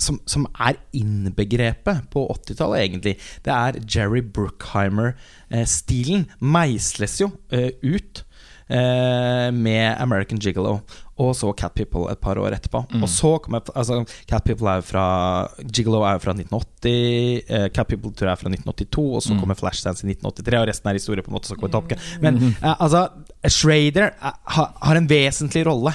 som, 0.03 0.17
som 0.27 0.49
er 0.59 0.81
innbegrepet 0.97 2.09
på 2.11 2.25
80-tallet, 2.35 2.81
egentlig. 2.81 3.13
Det 3.45 3.53
er 3.55 3.77
Jerry 3.87 4.23
Bruckheimer-stilen. 4.25 6.25
Meisles 6.43 7.21
jo 7.21 7.29
eh, 7.55 7.71
ut 7.85 8.25
eh, 8.25 8.32
med 8.73 9.97
American 10.01 10.39
Gigolo. 10.41 10.79
og 11.23 11.35
så 11.37 11.53
Cat 11.55 11.75
People 11.77 12.07
et 12.11 12.19
par 12.19 12.39
år 12.41 12.55
etterpå. 12.57 12.81
Og 13.03 13.09
så 13.09 13.35
kom 13.45 13.55
jeg, 13.55 13.63
altså, 13.77 13.99
Cat 14.31 14.45
People 14.45 14.67
er 14.71 14.81
jo 14.81 14.87
fra 14.89 15.05
Gigolo 15.71 16.01
er 16.09 16.17
jo 16.17 16.23
fra 16.25 16.33
1980. 16.35 17.45
eh, 17.49 17.69
Cat 17.69 17.87
People 17.87 18.11
tror 18.13 18.31
jeg 18.31 18.33
er 18.33 18.41
fra 18.41 18.51
1982, 18.51 19.05
og 19.19 19.23
så 19.23 19.37
kommer 19.39 19.55
Flashdance 19.59 20.03
i 20.07 20.11
1983. 20.11 20.59
Og 20.63 20.69
resten 20.69 20.89
er 20.89 20.99
historie, 20.99 21.23
på 21.23 21.31
en 21.31 21.37
måte. 21.37 21.49
Så 21.53 21.55
kommer 21.59 21.71
Top 21.75 21.89
Gun. 21.91 21.99
Men 22.25 22.41
eh, 22.63 22.75
altså, 22.81 23.09
Schrader 23.47 24.11
eh, 24.17 24.33
har, 24.57 24.73
har 24.83 24.97
en 24.97 25.09
vesentlig 25.11 25.67
rolle 25.69 25.93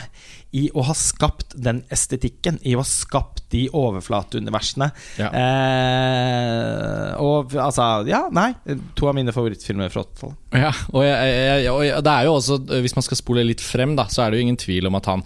i 0.58 0.68
å 0.74 0.84
ha 0.88 0.96
skapt 0.98 1.54
den 1.54 1.84
estetikken, 1.94 2.58
i 2.66 2.74
å 2.76 2.82
ha 2.82 2.88
skapt 2.88 3.44
de 3.54 3.66
overflateuniversene. 3.76 4.90
Ja. 5.20 5.30
Eh, 5.42 7.12
og 7.24 7.54
altså, 7.54 8.08
ja, 8.10 8.26
nei. 8.34 8.50
To 8.98 9.12
av 9.12 9.18
mine 9.18 9.36
favorittfilmer 9.36 9.92
fra 9.94 10.04
80-tallet. 10.06 10.40
Ja, 10.58 10.72
og, 10.94 11.04
jeg, 11.06 11.36
jeg, 11.68 11.70
og 11.76 12.04
det 12.08 12.12
er 12.14 12.26
jo 12.26 12.34
også 12.38 12.56
Hvis 12.80 12.96
man 12.96 13.04
skal 13.04 13.20
spole 13.20 13.44
litt 13.44 13.62
frem, 13.62 13.98
da 14.00 14.06
så 14.10 14.24
er 14.24 14.32
det 14.32 14.40
jo 14.40 14.46
ingen 14.48 14.60
tvil 14.60 14.88
om 14.88 14.96
at 14.96 15.10
han 15.12 15.24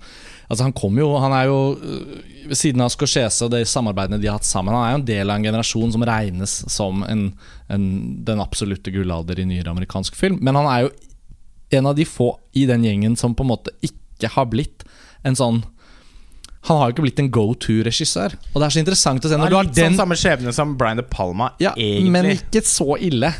Altså 0.51 0.65
Han 0.65 0.73
kom 0.75 0.97
jo, 1.00 1.07
han 1.21 1.31
er 1.31 1.45
jo 1.47 1.59
øh, 1.77 2.15
ved 2.50 2.57
siden 2.59 2.83
av 2.83 2.89
Scorsese 2.91 3.45
og 3.45 3.53
de 3.53 3.61
samarbeidene 3.69 4.19
de 4.19 4.27
har 4.27 4.35
hatt 4.35 4.47
sammen, 4.50 4.73
han 4.75 4.83
er 4.83 4.91
jo 4.91 5.00
en 5.00 5.07
del 5.07 5.29
av 5.29 5.38
en 5.38 5.45
generasjon 5.47 5.93
som 5.93 6.03
regnes 6.09 6.55
som 6.73 7.05
en, 7.07 7.21
en, 7.71 7.85
den 8.27 8.41
absolutte 8.43 8.91
gullalder 8.91 9.39
i 9.39 9.45
nyere 9.47 9.71
amerikansk 9.71 10.17
film. 10.19 10.41
Men 10.43 10.57
han 10.59 10.67
er 10.67 10.81
jo 10.83 10.91
en 11.77 11.88
av 11.88 11.95
de 11.95 12.03
få 12.09 12.33
i 12.57 12.65
den 12.67 12.83
gjengen 12.83 13.15
som 13.15 13.38
på 13.38 13.45
en 13.45 13.51
måte 13.53 13.71
ikke 13.85 14.33
har 14.33 14.50
blitt 14.51 14.83
en 15.23 15.35
sånn 15.37 15.61
Han 16.67 16.77
har 16.77 16.89
jo 16.91 16.93
ikke 16.93 17.01
blitt 17.07 17.19
en 17.23 17.31
go 17.33 17.55
to-regissør. 17.57 18.35
Og 18.53 18.61
det 18.61 18.65
er 18.67 18.73
så 18.75 18.79
interessant 18.83 19.23
å 19.25 19.29
se 19.31 19.37
når 19.39 19.49
du 19.49 19.55
har 19.57 19.63
litt 19.65 19.73
den 19.73 19.95
sånn 19.95 20.03
samme 20.03 20.17
skjebne 20.19 20.51
som 20.53 20.75
Brian 20.77 20.99
De 20.99 21.03
Palma, 21.09 21.47
ja, 21.57 21.71
egentlig. 21.73 22.11
Men 22.13 22.25
ikke 22.35 22.61
så 22.69 22.99
ille. 23.01 23.31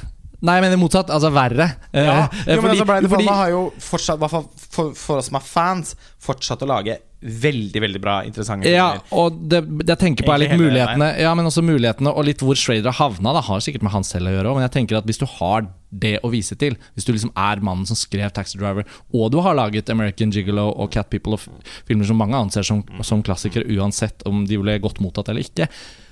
Nei, 0.42 0.56
men 0.64 0.74
motsatt. 0.82 1.12
Altså 1.14 1.30
verre. 1.30 1.68
Ja, 1.94 2.28
Eh, 2.48 2.56
jo, 2.56 2.62
men 2.64 2.72
altså 2.72 2.86
Brian 2.90 3.04
De 3.04 3.10
fordi- 3.10 3.28
Palma 3.28 3.36
har 3.44 3.50
jo 3.54 3.62
fortsatt, 3.78 4.18
i 4.18 4.24
hvert 4.24 4.32
fall 4.32 4.50
for, 4.58 4.94
for 4.98 5.18
oss 5.22 5.30
som 5.30 5.36
er 5.38 5.46
fans, 5.46 5.96
fortsatt 6.20 6.66
å 6.66 6.68
lage 6.72 6.98
veldig, 7.22 7.82
veldig 7.84 8.00
bra, 8.02 8.16
interessante 8.26 8.70
Ja, 8.72 8.96
og 9.14 9.36
det, 9.52 9.62
det 9.84 9.94
jeg 9.94 10.02
tenker 10.02 10.26
på 10.26 10.34
er 10.34 10.42
litt 10.42 10.54
hele 10.54 10.64
mulighetene 10.64 11.10
Ja, 11.22 11.34
men 11.38 11.46
også 11.46 11.62
mulighetene 11.66 12.14
og 12.14 12.26
litt 12.26 12.42
hvor 12.42 12.58
Schrader 12.58 12.90
har 12.90 12.98
havna. 12.98 13.36
Det 13.38 13.44
har 13.48 13.62
sikkert 13.64 13.86
med 13.86 13.94
han 13.94 14.08
selv 14.08 14.32
å 14.32 14.34
gjøre 14.34 14.52
òg, 14.52 14.58
men 14.58 14.66
jeg 14.66 14.74
tenker 14.78 14.98
at 14.98 15.08
hvis 15.10 15.22
du 15.22 15.28
har 15.38 15.70
det 15.92 16.16
å 16.26 16.32
vise 16.32 16.56
til, 16.58 16.78
hvis 16.96 17.06
du 17.06 17.12
liksom 17.14 17.34
er 17.38 17.62
mannen 17.62 17.86
som 17.86 18.00
skrev 18.00 18.32
Taxi 18.34 18.58
Driver, 18.58 18.88
og 19.14 19.32
du 19.34 19.40
har 19.46 19.58
laget 19.58 19.92
American 19.94 20.34
Gigolo 20.34 20.70
og 20.72 20.92
Cat 20.96 21.12
People 21.14 21.38
og 21.38 21.46
filmer 21.88 22.08
som 22.10 22.20
mange 22.22 22.40
anser 22.40 22.66
som, 22.66 22.82
som 23.06 23.24
klassikere 23.26 23.68
uansett 23.76 24.26
om 24.30 24.46
de 24.48 24.60
ble 24.62 24.80
godt 24.82 25.02
mottatt 25.04 25.30
eller 25.30 25.46
ikke, 25.46 25.68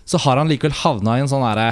så 0.09 0.21
har 0.25 0.41
han 0.41 0.49
likevel 0.51 0.77
havna 0.83 1.17
i 1.17 1.23
en 1.23 1.31
sånn 1.31 1.45
derre 1.45 1.71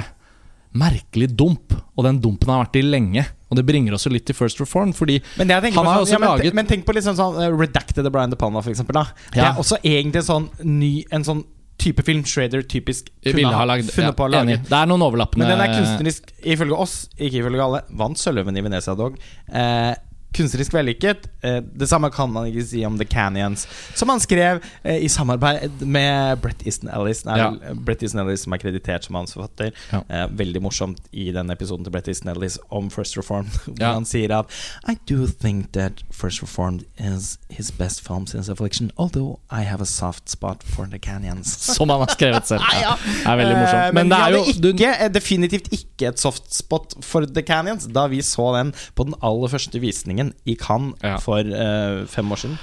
merkelig 0.78 1.30
dump, 1.36 1.74
og 1.96 2.06
den 2.06 2.20
dumpen 2.22 2.52
har 2.52 2.66
vært 2.66 2.78
i 2.80 2.84
lenge. 2.84 3.24
Og 3.48 3.56
det 3.56 3.64
bringer 3.68 3.94
oss 3.96 4.04
jo 4.04 4.12
litt 4.12 4.26
til 4.28 4.36
First 4.36 4.60
Reform, 4.60 4.92
fordi 4.92 5.20
Men, 5.38 5.48
jeg 5.48 5.62
han 5.72 5.84
på 5.84 5.84
har 5.84 5.94
sånn, 5.98 6.06
også 6.06 6.12
ja, 6.12 6.18
men, 6.18 6.28
laget 6.28 6.54
men 6.58 6.66
tenk 6.66 6.84
på 6.84 6.92
liksom 6.96 7.16
sånn 7.16 7.38
uh, 7.40 7.48
Redacted 7.56 8.10
Brian 8.12 8.30
De 8.30 8.36
Palma, 8.36 8.60
for 8.64 8.70
eksempel. 8.74 8.98
Da. 8.98 9.06
Det 9.32 9.40
Ja. 9.40 9.52
er 9.52 9.62
også 9.62 9.78
egentlig 9.82 10.20
en 10.24 10.28
sånn 10.28 10.48
ny 10.64 11.04
En 11.12 11.24
sånn 11.24 11.44
type 11.78 12.02
film 12.02 12.24
Schrader 12.26 12.62
typisk 12.66 13.06
kunne 13.22 13.52
ha 13.54 13.64
lagd 13.64 13.86
funnet 13.94 14.10
ja, 14.10 14.16
på 14.18 14.24
å 14.26 14.30
lage. 14.32 14.48
enig. 14.48 14.64
Det 14.66 14.74
er 14.74 14.88
noen 14.90 15.04
overlappende 15.06 15.46
Men 15.46 15.52
den 15.54 15.60
er 15.62 15.76
kunstnerisk, 15.76 16.32
ifølge 16.42 16.74
oss, 16.74 16.96
ikke 17.16 17.38
ifølge 17.38 17.62
alle, 17.62 17.82
vant 17.94 18.18
Sølvøven 18.18 18.58
i 18.58 18.64
Venezia 18.66 18.96
dog. 18.98 19.14
Eh, 19.46 19.94
kunstnerisk 20.36 20.74
vellykket. 20.76 21.26
Eh, 21.42 21.60
det 21.74 21.88
samme 21.88 22.10
kan 22.12 22.30
man 22.32 22.46
ikke 22.50 22.62
si 22.68 22.82
om 22.86 22.98
The 23.00 23.06
Canyons, 23.08 23.66
som 23.96 24.10
han 24.12 24.20
skrev 24.20 24.60
eh, 24.84 24.98
i 25.04 25.08
samarbeid 25.08 25.80
med 25.88 26.38
Brett 26.42 26.66
Easton 26.66 26.90
Ellis. 26.92 27.22
Er 27.26 27.38
Ja. 27.38 27.74
Brett 27.74 28.02
Easton 28.04 28.20
Ellis 28.26 28.44
som 28.44 28.52
er 28.52 28.58
kreditert 28.62 29.04
som 29.08 29.16
hans 29.16 29.32
forfatter. 29.34 29.72
Ja. 29.92 30.02
Eh, 30.08 30.26
veldig 30.36 30.60
morsomt 30.62 31.00
i 31.12 31.30
den 31.32 31.50
episoden 31.50 31.84
til 31.86 31.94
Brett 31.94 32.08
Easton 32.12 32.32
Ellis 32.34 32.58
om 32.70 32.90
First 32.90 33.16
Reformed, 33.16 33.50
hvor 33.64 33.80
Ja. 33.80 33.94
han 33.94 34.04
sier 34.04 34.34
at 34.38 34.52
I 34.88 34.98
do 35.08 35.26
think 35.26 35.72
that 35.72 36.02
First 36.12 36.42
Reformed 36.42 36.84
is 36.98 37.38
his 37.48 37.70
best 37.72 38.00
film 38.06 38.26
since 38.26 38.50
Affliction, 38.52 38.90
although 38.98 39.38
I 39.50 39.62
have 39.64 39.80
a 39.80 39.86
soft 39.88 40.28
spot 40.28 40.62
for 40.62 40.86
The 40.86 40.98
Canyons. 40.98 41.48
Som 41.76 41.88
han 41.90 42.00
har 42.04 42.12
skrevet 42.14 42.46
selv. 42.46 42.62
Ja. 42.78 42.94
Det 43.00 43.26
er 43.26 43.36
veldig 43.40 43.56
morsomt. 43.56 43.94
Men, 43.94 44.08
Men 44.08 44.12
det 44.12 44.18
er 44.18 44.36
jo 44.36 44.60
du, 44.62 44.68
ikke, 44.74 45.08
definitivt 45.14 45.72
ikke 45.72 46.08
et 46.12 46.20
soft 46.20 46.52
spot 46.54 46.94
for 47.02 47.24
The 47.26 47.42
Canyons 47.42 47.88
da 47.90 48.06
vi 48.12 48.20
så 48.22 48.52
den 48.58 48.74
på 48.94 49.04
den 49.08 49.14
aller 49.24 49.48
første 49.50 49.80
visningen 49.82 50.17
i 50.46 50.54
Cannes 50.54 50.94
Ja. 51.02 51.16
for 51.22 51.38
eh, 51.38 52.06
fem 52.06 52.32
år 52.32 52.36
siden. 52.36 52.58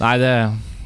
Nei, 0.00 0.18
det, 0.18 0.32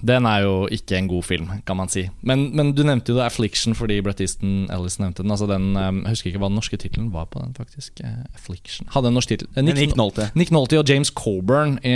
den 0.03 0.27
er 0.27 0.45
jo 0.45 0.55
ikke 0.75 0.97
en 0.99 1.09
god 1.11 1.25
film, 1.27 1.49
kan 1.67 1.77
man 1.79 1.89
si. 1.93 2.05
Men, 2.23 2.49
men 2.57 2.73
du 2.77 2.83
nevnte 2.87 3.13
jo 3.13 3.19
The 3.19 3.27
Affliction 3.27 3.75
fordi 3.79 4.01
Brett 4.05 4.21
Easton 4.25 4.67
Ellis 4.75 4.99
nevnte 5.01 5.23
den. 5.25 5.33
Altså 5.35 5.49
den 5.51 5.71
eh, 5.77 5.89
Jeg 6.05 6.15
husker 6.17 6.31
ikke 6.33 6.43
hva 6.45 6.51
den 6.53 6.59
norske 6.61 6.79
tittelen 6.81 7.11
var 7.15 7.27
på 7.33 7.43
den, 7.43 7.55
faktisk. 7.59 8.01
Eh, 8.05 8.21
Affliction. 8.35 8.89
Hadde 8.95 9.11
en 9.13 9.19
norsk 9.19 9.33
tittel. 9.33 9.49
Nick, 9.59 9.79
Nick 9.81 9.97
Nolte. 9.99 10.29
Nick 10.39 10.53
Nolte 10.55 10.79
og 10.81 10.89
James 10.89 11.11
Coburn 11.11 11.79
i, 11.83 11.95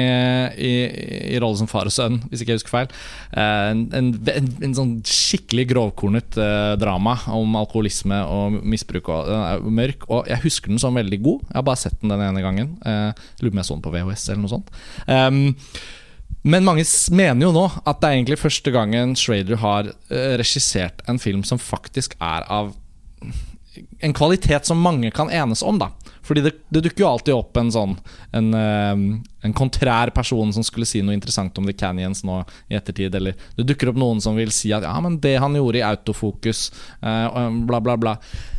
i, 0.56 0.72
i 1.36 1.40
rolle 1.42 1.60
som 1.60 1.70
far 1.70 1.88
og 1.90 1.94
sønn, 1.94 2.20
hvis 2.30 2.42
ikke 2.44 2.54
jeg 2.56 2.62
husker 2.62 2.76
feil. 2.78 2.92
Eh, 3.36 3.50
En, 3.72 3.86
en, 3.96 4.08
en, 4.32 4.48
en 4.66 4.74
sånn 4.76 4.92
skikkelig 5.06 5.68
grovkornet 5.70 6.36
eh, 6.40 6.72
drama 6.80 7.14
om 7.32 7.54
alkoholisme 7.60 8.18
og 8.28 8.58
misbruk. 8.64 9.08
Og, 9.12 9.28
den 9.30 9.42
er 9.46 9.64
mørk. 9.80 10.06
Og 10.12 10.28
jeg 10.30 10.42
husker 10.44 10.72
den 10.72 10.80
som 10.82 10.96
veldig 10.98 11.20
god. 11.24 11.44
Jeg 11.48 11.58
har 11.60 11.66
bare 11.68 11.82
sett 11.84 11.98
den 12.02 12.12
den 12.12 12.24
ene 12.26 12.42
gangen. 12.44 12.74
Eh, 12.84 13.10
Lurer 13.42 13.50
på 13.50 13.56
om 13.56 13.62
jeg 13.62 13.68
så 13.70 13.76
den 13.78 13.84
på 13.86 13.94
VHS 13.94 14.28
eller 14.32 14.42
noe 14.44 14.52
sånt. 14.52 14.72
Um, 15.06 15.40
men 16.42 16.64
mange 16.66 16.84
mener 17.14 17.46
jo 17.46 17.52
nå 17.54 17.64
at 17.86 18.00
det 18.02 18.08
er 18.08 18.16
egentlig 18.18 18.40
første 18.42 18.72
gangen 18.74 19.14
Schrader 19.18 19.60
har 19.62 19.92
eh, 20.10 20.36
regissert 20.40 21.02
en 21.08 21.20
film 21.22 21.44
som 21.46 21.60
faktisk 21.62 22.16
er 22.20 22.46
av 22.50 22.72
en 24.02 24.12
kvalitet 24.12 24.66
som 24.68 24.80
mange 24.82 25.10
kan 25.14 25.30
enes 25.32 25.62
om, 25.64 25.78
da. 25.80 25.88
Fordi 26.22 26.42
det, 26.44 26.50
det 26.70 26.82
dukker 26.84 27.02
jo 27.02 27.08
alltid 27.08 27.34
opp 27.34 27.56
en 27.58 27.70
sånn 27.72 27.94
en, 28.36 28.50
eh, 28.54 29.00
en 29.46 29.54
kontrær 29.56 30.12
person 30.14 30.52
som 30.54 30.62
skulle 30.66 30.86
si 30.86 31.00
noe 31.02 31.16
interessant 31.16 31.56
om 31.58 31.66
The 31.66 31.74
Canyons 31.74 32.20
nå 32.26 32.36
i 32.70 32.76
ettertid. 32.78 33.14
Eller 33.18 33.38
det 33.56 33.66
dukker 33.70 33.90
opp 33.90 33.98
noen 33.98 34.20
som 34.22 34.36
vil 34.38 34.52
si 34.54 34.70
at 34.76 34.84
ja, 34.86 34.92
men 35.02 35.16
det 35.24 35.34
han 35.42 35.56
gjorde 35.58 35.80
i 35.80 35.84
autofokus, 35.86 36.66
eh, 37.00 37.26
og 37.26 37.62
bla, 37.70 37.80
bla, 37.82 37.96
bla. 37.98 38.16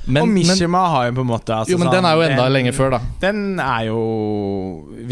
Men, 0.08 0.24
og 0.26 0.32
men, 0.34 0.40
Mishima 0.42 0.82
har 0.96 1.12
jo 1.12 1.20
på 1.20 1.28
en 1.28 1.32
måte 1.32 1.56
altså, 1.56 1.76
jo, 1.76 1.80
men 1.84 1.94
den 1.94 2.08
er 2.10 2.18
jo 2.18 2.26
enda 2.30 2.48
den- 2.48 2.58
lenge 2.58 2.74
før, 2.76 2.98
da. 2.98 3.04
Den 3.24 3.44
er 3.64 3.86
jo 3.92 4.02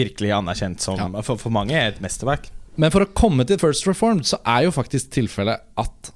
virkelig 0.02 0.34
anerkjent 0.42 0.82
som 0.84 0.98
Ja. 1.00 1.12
for, 1.22 1.40
for 1.40 1.54
mange 1.54 1.78
et 1.78 2.02
mesterverk. 2.04 2.50
Men 2.82 2.90
for 2.90 3.06
å 3.06 3.12
komme 3.14 3.46
til 3.46 3.60
First 3.62 3.86
Reformed, 3.86 4.26
så 4.26 4.40
er 4.42 4.66
jo 4.66 4.74
faktisk 4.74 5.12
tilfellet 5.14 5.62
at 5.78 6.12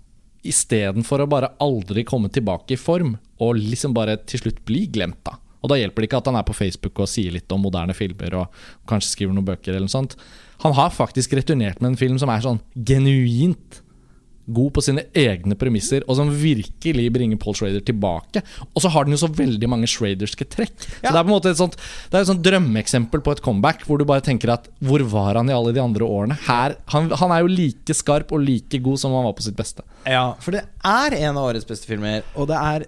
istedenfor 0.46 1.22
å 1.22 1.30
bare 1.30 1.52
aldri 1.62 2.06
komme 2.08 2.32
tilbake 2.34 2.74
i 2.74 2.80
form, 2.80 3.16
og 3.42 3.60
liksom 3.60 3.94
bare 3.94 4.18
til 4.26 4.42
slutt 4.42 4.64
bli 4.66 4.86
glemt, 4.94 5.22
da. 5.26 5.38
Og 5.62 5.72
da 5.72 5.78
hjelper 5.80 6.04
det 6.04 6.10
ikke 6.10 6.20
at 6.22 6.28
han 6.30 6.38
er 6.38 6.46
på 6.46 6.54
Facebook 6.58 7.00
og 7.02 7.10
sier 7.10 7.34
litt 7.34 7.50
om 7.54 7.64
moderne 7.66 7.94
filmer 7.98 8.36
og 8.38 8.60
kanskje 8.90 9.12
skriver 9.16 9.34
noen 9.34 9.48
bøker 9.48 9.74
eller 9.74 9.88
noe 9.88 9.94
sånt. 9.94 10.14
Han 10.62 10.76
har 10.78 10.94
faktisk 10.94 11.34
returnert 11.38 11.82
med 11.82 11.94
en 11.94 11.98
film 11.98 12.20
som 12.22 12.30
er 12.30 12.44
sånn 12.46 12.62
genuint 12.78 13.80
god 14.46 14.74
på 14.76 14.84
sine 14.86 15.06
egne 15.18 15.58
premisser, 15.58 16.04
og 16.08 16.20
som 16.20 16.30
virkelig 16.30 17.06
bringer 17.14 17.40
Paul 17.42 17.56
Schrader 17.58 17.84
tilbake. 17.86 18.44
Og 18.74 18.84
så 18.84 18.92
har 18.94 19.08
den 19.08 19.16
jo 19.16 19.22
så 19.24 19.30
veldig 19.32 19.70
mange 19.72 19.90
Schraderske 19.90 20.48
trekk. 20.50 20.76
Så 20.86 21.02
Det 21.02 21.14
er 21.14 21.24
på 21.24 21.30
en 21.30 21.34
måte 21.34 21.54
et 21.54 21.60
sånt 21.60 21.78
Det 21.78 22.18
er 22.18 22.24
et 22.24 22.30
sånt 22.30 22.44
drømmeeksempel 22.46 23.24
på 23.26 23.36
et 23.36 23.44
comeback, 23.46 23.86
hvor 23.88 24.00
du 24.00 24.06
bare 24.08 24.24
tenker 24.26 24.54
at 24.54 24.70
hvor 24.86 25.04
var 25.12 25.40
han 25.40 25.50
i 25.50 25.56
alle 25.56 25.74
de 25.76 25.82
andre 25.82 26.06
årene? 26.06 26.38
Her, 26.48 26.78
han, 26.94 27.10
han 27.12 27.34
er 27.34 27.46
jo 27.46 27.54
like 27.54 27.96
skarp 27.98 28.34
og 28.36 28.44
like 28.46 28.80
god 28.84 29.02
som 29.02 29.16
han 29.16 29.26
var 29.28 29.38
på 29.38 29.46
sitt 29.48 29.58
beste. 29.58 29.86
Ja, 30.06 30.34
for 30.42 30.56
det 30.56 30.66
er 30.86 31.18
en 31.24 31.40
av 31.40 31.50
årets 31.50 31.68
beste 31.68 31.90
filmer, 31.90 32.26
og 32.36 32.50
det 32.52 32.60
er 32.60 32.88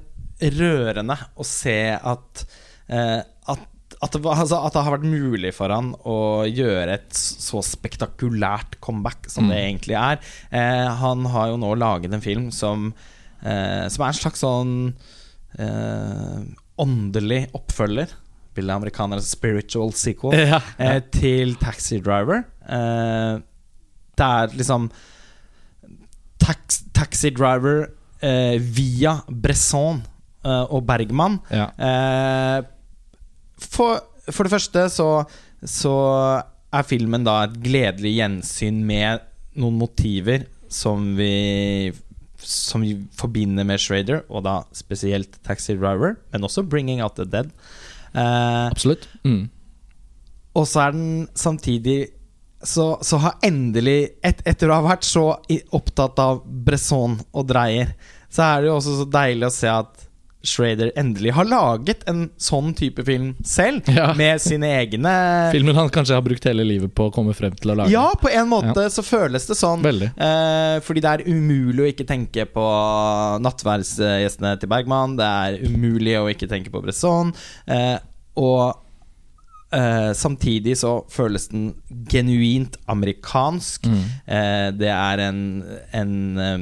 rørende 0.58 1.18
å 1.38 1.46
se 1.48 1.80
at 1.98 2.46
eh, 2.94 3.22
at, 3.48 3.66
at, 4.02 4.12
det, 4.14 4.22
var- 4.22 4.38
altså, 4.44 4.60
at 4.68 4.74
det 4.76 4.84
har 4.86 4.94
vært 4.98 5.08
mulig 5.10 5.52
for 5.58 5.74
han 5.74 5.94
å 6.06 6.18
gjøre 6.46 6.94
et 7.00 7.14
så 7.18 7.64
spektakulært 7.66 8.78
comeback 8.84 9.26
som 9.30 9.48
Mm. 9.48 9.50
det 9.50 9.58
egentlig 9.64 9.96
er. 9.98 10.20
Eh, 10.52 10.88
han 11.02 11.26
har 11.34 11.48
jo 11.50 11.58
nå 11.58 11.72
laget 11.78 12.14
en 12.14 12.22
film 12.22 12.52
som, 12.52 12.94
eh, 13.42 13.88
som 13.90 14.04
er 14.06 14.14
en 14.14 14.20
slags 14.22 14.44
sånn 14.46 14.94
eh, 15.58 16.40
åndelig 16.78 17.48
oppfølger. 17.58 18.12
Vil 18.58 18.70
amerikanere 18.74 19.22
spiritual 19.22 19.92
sequel 19.94 20.34
Ja, 20.54 20.62
eh, 20.82 21.00
til 21.14 21.56
Taxi 21.62 22.00
Driver. 22.02 22.44
Eh, 22.68 23.40
det 24.18 24.26
er 24.26 24.48
liksom 24.58 24.90
tax, 26.42 26.84
Taxi 26.94 27.30
Driver 27.34 27.88
eh, 28.22 28.58
via 28.62 29.20
Bresson 29.30 30.04
og 30.48 30.86
Bergman. 30.88 31.42
Ja. 31.52 31.66
Eh, 31.76 32.62
for, 33.62 34.02
for 34.30 34.48
det 34.48 34.54
første 34.54 34.86
så, 34.94 35.10
så 35.66 35.96
er 36.74 36.88
filmen 36.88 37.26
da 37.26 37.42
et 37.46 37.56
gledelig 37.64 38.18
gjensyn 38.18 38.84
med 38.88 39.24
noen 39.58 39.80
motiver 39.80 40.46
som 40.70 41.14
vi 41.18 41.94
Som 42.38 42.84
vi 42.86 42.92
forbinder 43.18 43.66
med 43.66 43.80
Schrader, 43.82 44.22
og 44.30 44.44
da 44.46 44.60
spesielt 44.76 45.40
Taxi 45.44 45.74
Driver, 45.74 46.16
men 46.32 46.44
også 46.46 46.62
Bringing 46.64 47.02
Out 47.02 47.16
the 47.18 47.26
Dead. 47.26 47.50
Eh, 48.14 48.68
Absolutt. 48.70 49.08
Mm. 49.24 49.50
og 50.54 50.68
så 50.68 50.86
er 50.86 50.92
den 50.94 51.28
samtidig 51.36 52.10
så, 52.64 52.98
så 53.02 53.18
har 53.22 53.36
endelig 53.46 54.18
et, 54.26 54.40
Etter 54.46 54.70
å 54.70 54.80
ha 54.80 54.86
vært 54.86 55.06
så 55.06 55.26
opptatt 55.76 56.18
av 56.22 56.44
Bresson 56.46 57.20
og 57.32 57.50
Dreyer, 57.50 57.94
så 58.30 58.48
er 58.48 58.62
det 58.62 58.70
jo 58.72 58.78
også 58.78 58.96
så 59.02 59.10
deilig 59.18 59.50
å 59.50 59.54
se 59.54 59.70
at 59.72 60.07
Schrader 60.48 60.92
endelig 61.00 61.34
har 61.36 61.48
laget 61.50 62.06
en 62.10 62.30
sånn 62.42 62.74
type 62.78 63.04
film 63.08 63.34
selv, 63.46 63.88
Ja. 63.92 64.14
med 64.18 64.42
sine 64.42 64.70
egne 64.80 65.14
Filmen 65.56 65.76
han 65.78 65.92
kanskje 65.94 66.16
har 66.18 66.26
brukt 66.26 66.48
hele 66.48 66.66
livet 66.68 66.94
på 66.96 67.10
å 67.10 67.14
komme 67.14 67.36
frem 67.38 67.56
til 67.58 67.74
å 67.74 67.78
lage. 67.82 67.94
Ja, 67.94 68.08
på 68.20 68.32
en 68.32 68.50
måte 68.52 68.88
så 68.94 69.04
føles 69.06 69.48
det 69.50 69.58
sånn. 69.60 69.84
Eh, 69.84 70.80
fordi 70.86 71.04
det 71.04 71.14
er 71.14 71.28
umulig 71.28 71.84
å 71.84 71.92
ikke 71.92 72.08
tenke 72.10 72.48
på 72.50 72.66
nattverdsgjestene 73.44 74.56
til 74.62 74.72
Bergman. 74.72 75.18
Det 75.20 75.28
er 75.28 75.62
umulig 75.68 76.18
å 76.20 76.28
ikke 76.32 76.50
tenke 76.52 76.74
på 76.74 76.84
Bresson. 76.84 77.34
Eh, 77.68 77.98
og 78.38 78.84
Uh, 79.68 80.14
samtidig 80.16 80.78
så 80.80 81.02
føles 81.12 81.50
den 81.52 81.74
genuint 82.08 82.78
amerikansk. 82.88 83.84
Mm. 83.92 83.98
Uh, 84.24 84.68
det 84.80 84.88
er 84.94 85.24
en, 85.26 85.42
en 85.92 86.14
eh, 86.40 86.62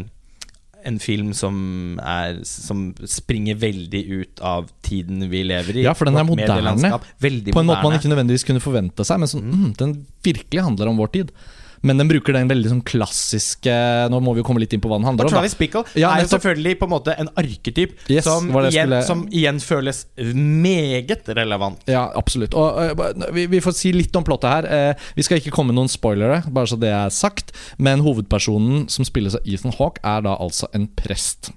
en 0.85 0.99
film 1.01 1.33
som, 1.33 1.55
er, 2.01 2.39
som 2.45 2.87
springer 3.09 3.57
veldig 3.61 4.01
ut 4.11 4.41
av 4.45 4.69
tiden 4.85 5.25
vi 5.31 5.41
lever 5.47 5.81
i. 5.81 5.85
Ja, 5.87 5.95
for 5.97 6.09
den 6.09 6.19
er 6.19 6.27
moderne. 6.27 6.75
På 7.51 7.63
en 7.63 7.69
måte 7.69 7.81
man 7.81 7.97
ikke 7.97 8.11
nødvendigvis 8.11 8.45
kunne 8.47 8.63
forvente 8.63 9.05
seg, 9.07 9.21
men 9.21 9.31
som, 9.31 9.41
mm, 9.45 9.69
den 9.81 9.95
virkelig 10.25 10.65
handler 10.67 10.91
om 10.91 11.01
vår 11.01 11.13
tid. 11.17 11.33
Men 11.85 11.99
den 12.01 12.09
bruker 12.09 12.33
den 12.33 12.49
veldig 12.49 12.71
sånn 12.71 12.81
klassiske 12.87 13.73
Nå 14.11 14.17
må 14.25 14.33
vi 14.33 14.41
jo 14.41 14.45
komme 14.47 14.61
litt 14.63 14.73
inn 14.73 14.81
på 14.83 14.89
hva 14.89 14.97
den 14.97 15.05
handler 15.07 15.27
om. 15.29 15.33
Travis 15.35 15.53
Bickle 15.59 15.83
Ja, 15.99 16.11
er 16.15 16.23
jo 16.25 16.31
selvfølgelig 16.33 16.73
på 16.81 16.87
en 16.87 16.93
måte 16.95 17.15
en 17.21 17.29
arketyp 17.37 17.93
Yes, 18.09 18.25
som, 18.25 18.47
igjen, 18.49 18.71
skulle- 18.73 19.01
som 19.05 19.21
igjen 19.29 19.59
føles 19.61 19.99
meget 20.35 21.27
relevant. 21.37 21.83
Ja, 21.91 22.07
absolutt. 22.17 22.55
Og 22.57 22.97
uh, 22.99 23.27
vi, 23.35 23.45
vi 23.51 23.61
får 23.63 23.75
si 23.77 23.91
litt 23.95 24.15
om 24.17 24.25
plottet 24.25 24.49
her. 24.51 24.67
Uh, 24.95 25.09
vi 25.17 25.25
skal 25.27 25.41
ikke 25.41 25.53
komme 25.55 25.73
med 25.73 25.79
noen 25.79 25.91
spoilere, 25.91 26.41
bare 26.49 26.69
så 26.71 26.77
det 26.81 26.91
er 26.93 27.13
sagt. 27.13 27.53
Men 27.77 28.03
hovedpersonen, 28.05 28.87
som 28.91 29.05
spilles 29.07 29.37
av 29.37 29.45
Ethan 29.45 29.75
Hawke, 29.77 30.01
er 30.03 30.25
da 30.25 30.35
altså 30.41 30.69
en 30.77 30.87
prest. 30.97 31.51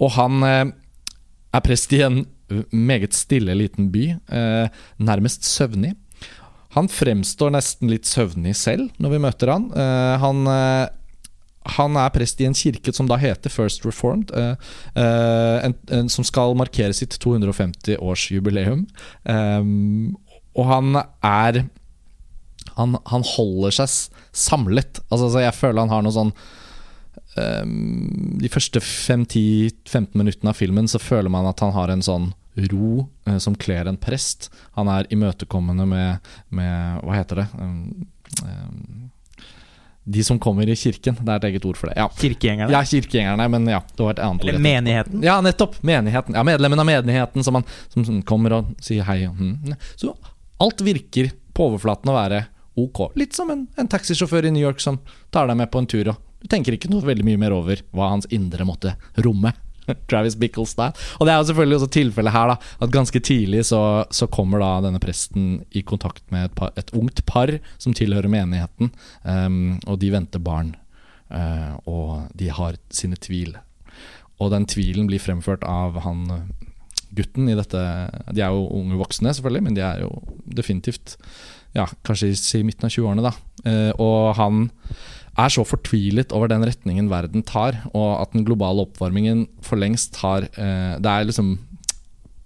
Og 0.00 0.14
han 0.16 0.42
uh, 0.46 0.70
er 1.54 1.64
prest 1.66 1.92
i 1.96 2.04
en 2.06 2.22
meget 2.74 3.14
stille 3.14 3.54
liten 3.54 3.92
by, 3.94 4.08
nærmest 4.98 5.44
søvnig. 5.46 5.92
Han 6.76 6.88
fremstår 6.90 7.52
nesten 7.54 7.90
litt 7.90 8.06
søvnig 8.06 8.54
selv 8.58 8.90
når 9.02 9.14
vi 9.16 9.22
møter 9.26 9.50
han. 9.50 9.68
Eh, 9.74 10.16
han 10.22 10.46
eh, 10.50 10.86
han 11.76 11.96
er 12.00 12.12
prest 12.14 12.40
i 12.40 12.46
en 12.48 12.56
kirke 12.56 12.92
som 12.96 13.08
da 13.08 13.18
heter 13.20 13.52
First 13.52 13.84
Reformed, 13.84 14.30
eh, 14.32 14.54
eh, 14.96 15.66
en, 15.66 15.74
en, 15.92 16.08
som 16.08 16.24
skal 16.24 16.56
markere 16.56 16.96
sitt 16.96 17.18
250-årsjubileum. 17.20 18.86
Um, 19.28 20.16
og 20.56 20.66
han 20.70 20.96
er 20.96 21.66
han, 22.78 22.96
han 23.10 23.26
holder 23.26 23.76
seg 23.76 24.16
samlet. 24.32 25.02
Altså, 25.10 25.28
så 25.34 25.44
jeg 25.44 25.56
føler 25.58 25.84
han 25.84 25.92
har 25.92 26.04
noe 26.06 26.14
sånn 26.14 26.32
De 28.40 28.48
første 28.50 28.80
5-10-15 28.82 30.16
minuttene 30.18 30.50
av 30.52 30.58
filmen 30.58 30.88
så 30.90 30.98
føler 31.00 31.30
man 31.32 31.46
at 31.48 31.60
han 31.62 31.74
har 31.76 31.92
en 31.92 32.02
sånn 32.04 32.30
ro 32.68 33.08
eh, 33.26 33.38
som 33.42 33.54
kler 33.56 33.88
en 33.90 33.96
prest. 34.00 34.50
Han 34.78 34.88
er 34.92 35.08
imøtekommende 35.14 35.86
med, 35.88 36.32
med 36.48 37.00
Hva 37.06 37.16
heter 37.16 37.42
det? 37.42 37.46
Um, 37.58 38.06
um, 38.44 39.10
de 40.10 40.24
som 40.24 40.38
kommer 40.42 40.68
i 40.68 40.74
kirken. 40.76 41.14
Det 41.20 41.28
er 41.28 41.36
et 41.36 41.44
eget 41.52 41.64
ord 41.68 41.76
for 41.78 41.90
det. 41.90 41.96
Ja, 42.00 42.08
Kirkegjengerne. 42.18 42.72
ja 42.72 42.80
kirkegjengerne, 42.84 43.46
men 43.52 43.68
ja, 43.70 43.82
det 43.96 44.02
var 44.02 44.16
et 44.16 44.22
annet 44.24 44.42
ord. 44.42 44.48
Eller 44.48 44.58
jeg 44.58 44.64
menigheten. 44.64 45.22
Ja, 45.22 45.36
nettopp. 45.44 45.76
Menigheten. 45.86 46.34
Ja, 46.34 46.42
Medlemmen 46.46 46.80
av 46.82 46.88
menigheten 46.88 47.44
som, 47.46 47.58
man, 47.58 47.66
som, 47.92 48.04
som 48.08 48.22
kommer 48.26 48.56
og 48.58 48.72
sier 48.82 49.06
hei. 49.06 49.20
hm. 49.28 49.74
Så 50.00 50.14
alt 50.60 50.82
virker 50.84 51.30
på 51.54 51.68
overflaten 51.68 52.10
å 52.10 52.16
være 52.16 52.42
ok. 52.80 53.04
Litt 53.20 53.36
som 53.36 53.52
en, 53.52 53.66
en 53.78 53.88
taxisjåfør 53.92 54.48
i 54.48 54.54
New 54.56 54.64
York 54.64 54.80
som 54.82 54.98
tar 55.30 55.46
deg 55.50 55.60
med 55.60 55.70
på 55.70 55.78
en 55.82 55.88
tur. 55.90 56.10
Og 56.14 56.42
du 56.42 56.48
tenker 56.50 56.74
ikke 56.74 56.90
noe 56.90 57.04
veldig 57.06 57.26
mye 57.28 57.40
mer 57.44 57.54
over 57.54 57.82
hva 57.94 58.10
hans 58.14 58.26
indre 58.34 58.66
måtte 58.66 58.96
romme. 59.20 59.52
Travis 60.10 60.36
Bickles-style. 60.40 60.94
Og 61.18 61.26
det 61.26 61.34
er 61.34 61.40
jo 61.40 61.48
selvfølgelig 61.50 61.78
også 61.80 61.90
tilfellet 61.96 62.34
her, 62.34 62.52
da. 62.52 62.72
At 62.86 62.94
ganske 62.94 63.22
tidlig 63.24 63.64
så, 63.70 63.82
så 64.10 64.28
kommer 64.32 64.62
da 64.62 64.72
denne 64.86 65.02
presten 65.02 65.60
i 65.70 65.84
kontakt 65.86 66.24
med 66.34 66.50
et, 66.50 66.56
par, 66.58 66.72
et 66.80 66.94
ungt 66.96 67.24
par 67.28 67.52
som 67.78 67.96
tilhører 67.96 68.30
menigheten. 68.30 68.92
Um, 69.24 69.78
og 69.86 70.00
de 70.02 70.12
venter 70.14 70.42
barn. 70.42 70.74
Uh, 71.30 71.76
og 71.90 72.10
de 72.38 72.50
har 72.50 72.78
sine 72.94 73.18
tvil. 73.20 73.54
Og 74.40 74.52
den 74.54 74.66
tvilen 74.70 75.08
blir 75.10 75.22
fremført 75.22 75.66
av 75.68 76.00
han 76.06 76.26
gutten 77.10 77.48
i 77.50 77.56
dette 77.58 77.80
De 78.30 78.42
er 78.42 78.52
jo 78.54 78.68
unge 78.76 78.98
voksne, 79.00 79.32
selvfølgelig, 79.34 79.64
men 79.66 79.76
de 79.76 79.82
er 79.84 80.04
jo 80.04 80.12
definitivt 80.46 81.16
ja, 81.76 81.86
kanskje 82.06 82.32
i 82.58 82.64
midten 82.66 82.88
av 82.88 82.94
20-årene, 82.94 83.24
da. 83.26 83.32
Uh, 83.62 83.92
og 84.02 84.34
han 84.38 84.68
er 85.40 85.48
så 85.52 85.64
fortvilet 85.66 86.32
over 86.36 86.48
den 86.50 86.64
retningen 86.66 87.10
verden 87.10 87.42
tar, 87.46 87.74
og 87.92 88.20
at 88.20 88.32
den 88.34 88.44
globale 88.46 88.80
oppvarmingen 88.86 89.38
for 89.64 89.76
lengst 89.80 90.12
har 90.22 90.40
eh, 90.50 90.94
Det 91.00 91.10
er 91.10 91.24
liksom 91.28 91.48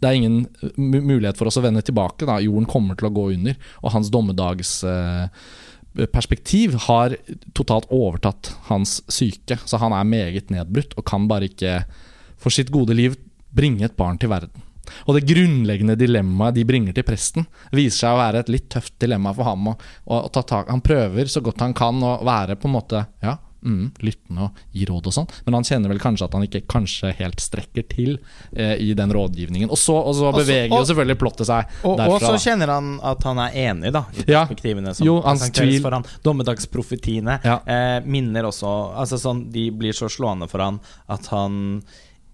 det 0.05 0.11
er 0.11 0.19
ingen 0.19 0.39
mulighet 0.77 1.39
for 1.39 1.47
oss 1.49 1.57
å 1.57 1.65
vende 1.65 1.81
tilbake. 1.81 2.27
Da. 2.29 2.45
Jorden 2.45 2.69
kommer 2.69 2.93
til 2.99 3.09
å 3.09 3.15
gå 3.15 3.25
under. 3.39 3.55
Og 3.81 3.93
hans 3.95 4.11
dommedagsperspektiv 4.13 6.69
har 6.91 7.09
totalt 7.57 7.89
overtatt 7.89 8.53
hans 8.69 9.01
syke. 9.09 9.57
Så 9.65 9.81
han 9.81 9.97
er 9.97 10.05
meget 10.05 10.53
nedbrutt 10.53 10.93
og 11.01 11.09
kan 11.09 11.25
bare 11.31 11.49
ikke 11.49 11.89
for 12.37 12.53
sitt 12.53 12.69
gode 12.75 12.93
liv 12.99 13.17
bringe 13.55 13.87
et 13.87 13.97
barn 13.97 14.19
til 14.21 14.29
verden. 14.35 14.64
Og 15.07 15.15
det 15.19 15.27
grunnleggende 15.29 15.97
dilemmaet 15.97 16.55
de 16.55 16.65
bringer 16.65 16.93
til 16.95 17.03
presten, 17.05 17.47
viser 17.73 17.99
seg 18.07 18.15
å 18.15 18.21
være 18.23 18.39
et 18.45 18.49
litt 18.49 18.69
tøft 18.69 18.99
dilemma 18.99 19.35
for 19.35 19.45
ham. 19.45 19.67
å- 19.67 19.77
å- 20.09 20.25
å 20.27 20.33
ta 20.33 20.43
tak. 20.43 20.69
Han 20.71 20.81
prøver 20.81 21.25
så 21.27 21.41
godt 21.43 21.61
han 21.61 21.73
kan 21.75 21.95
å 22.03 22.23
være 22.25 22.57
på 22.57 22.67
en 22.69 22.73
måte 22.75 23.07
ja, 23.23 23.37
mm, 23.65 23.93
lyttende 24.03 24.43
og 24.43 24.51
gi 24.75 24.85
råd 24.85 25.07
og 25.07 25.13
sånn, 25.13 25.29
men 25.47 25.55
han 25.55 25.63
kjenner 25.65 25.89
vel 25.89 25.99
kanskje 25.99 26.25
at 26.27 26.33
han 26.35 26.43
ikke 26.43 26.67
kanskje 26.69 27.15
helt 27.17 27.37
strekker 27.41 27.87
til 27.89 28.19
eh, 28.55 28.77
i 28.77 28.93
den 28.95 29.11
rådgivningen. 29.11 29.71
Og 29.71 29.79
så, 29.79 29.95
og 30.05 30.15
så 30.15 30.27
Og 30.29 30.35
så- 30.35 30.45
beveger 30.45 30.73
og- 30.73 30.87
jo 30.87 30.95
selvfølgelig 30.95 31.19
plottet 31.19 31.47
seg 31.47 31.67
Og, 31.85 31.99
og 32.01 32.21
så 32.21 32.35
kjenner 32.37 32.67
han 32.69 33.01
at 33.03 33.23
han 33.23 33.39
er 33.39 33.51
enig 33.73 33.93
da 33.93 34.05
i 34.13 34.25
Ja. 34.29 34.45
perspektivene 34.45 34.95
som 34.95 35.07
Jo, 35.07 35.23
presenteres 35.23 35.81
for 35.81 35.91
han. 35.93 36.05
Dommedagsprofetiene 36.23 37.41
Ja. 37.45 37.61
eh, 37.67 38.01
minner 38.05 38.45
også 38.45 38.95
altså 38.97 39.19
sånn, 39.19 39.51
De 39.51 39.71
blir 39.71 39.93
så 39.93 40.09
slående 40.09 40.49
for 40.49 40.59
han 40.61 40.81
at 41.09 41.27
han 41.29 41.83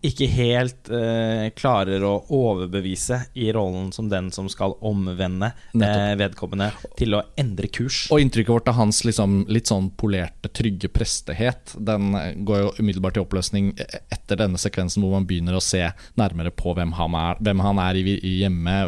ikke 0.07 0.27
helt 0.33 0.89
eh, 0.89 1.51
klarer 1.57 2.01
å 2.09 2.13
overbevise 2.33 3.19
i 3.37 3.51
rollen 3.53 3.91
som 3.93 4.09
den 4.09 4.31
som 4.33 4.47
skal 4.49 4.73
omvende 4.87 5.51
eh, 5.77 6.15
vedkommende 6.17 6.71
til 6.97 7.19
å 7.19 7.23
endre 7.41 7.69
kurs. 7.69 8.07
Og 8.13 8.23
inntrykket 8.25 8.55
vårt 8.55 8.71
av 8.73 8.79
hans 8.79 9.03
liksom, 9.05 9.43
litt 9.53 9.69
sånn 9.69 9.91
polerte, 10.01 10.49
trygge 10.57 10.89
prestehet, 10.89 11.75
den 11.77 12.15
eh, 12.17 12.31
går 12.49 12.63
jo 12.63 12.71
umiddelbart 12.81 13.21
i 13.21 13.25
oppløsning 13.25 13.75
e- 13.77 13.89
etter 14.09 14.41
denne 14.41 14.61
sekvensen 14.63 15.05
hvor 15.05 15.19
man 15.19 15.27
begynner 15.29 15.59
å 15.59 15.63
se 15.65 15.83
nærmere 16.21 16.55
på 16.55 16.73
hvem 16.79 16.97
han 16.97 17.19
er, 17.21 17.37
hvem 17.45 17.61
han 17.67 17.83
er 17.85 18.01
i, 18.01 18.17
i 18.17 18.35
hjemme, 18.41 18.79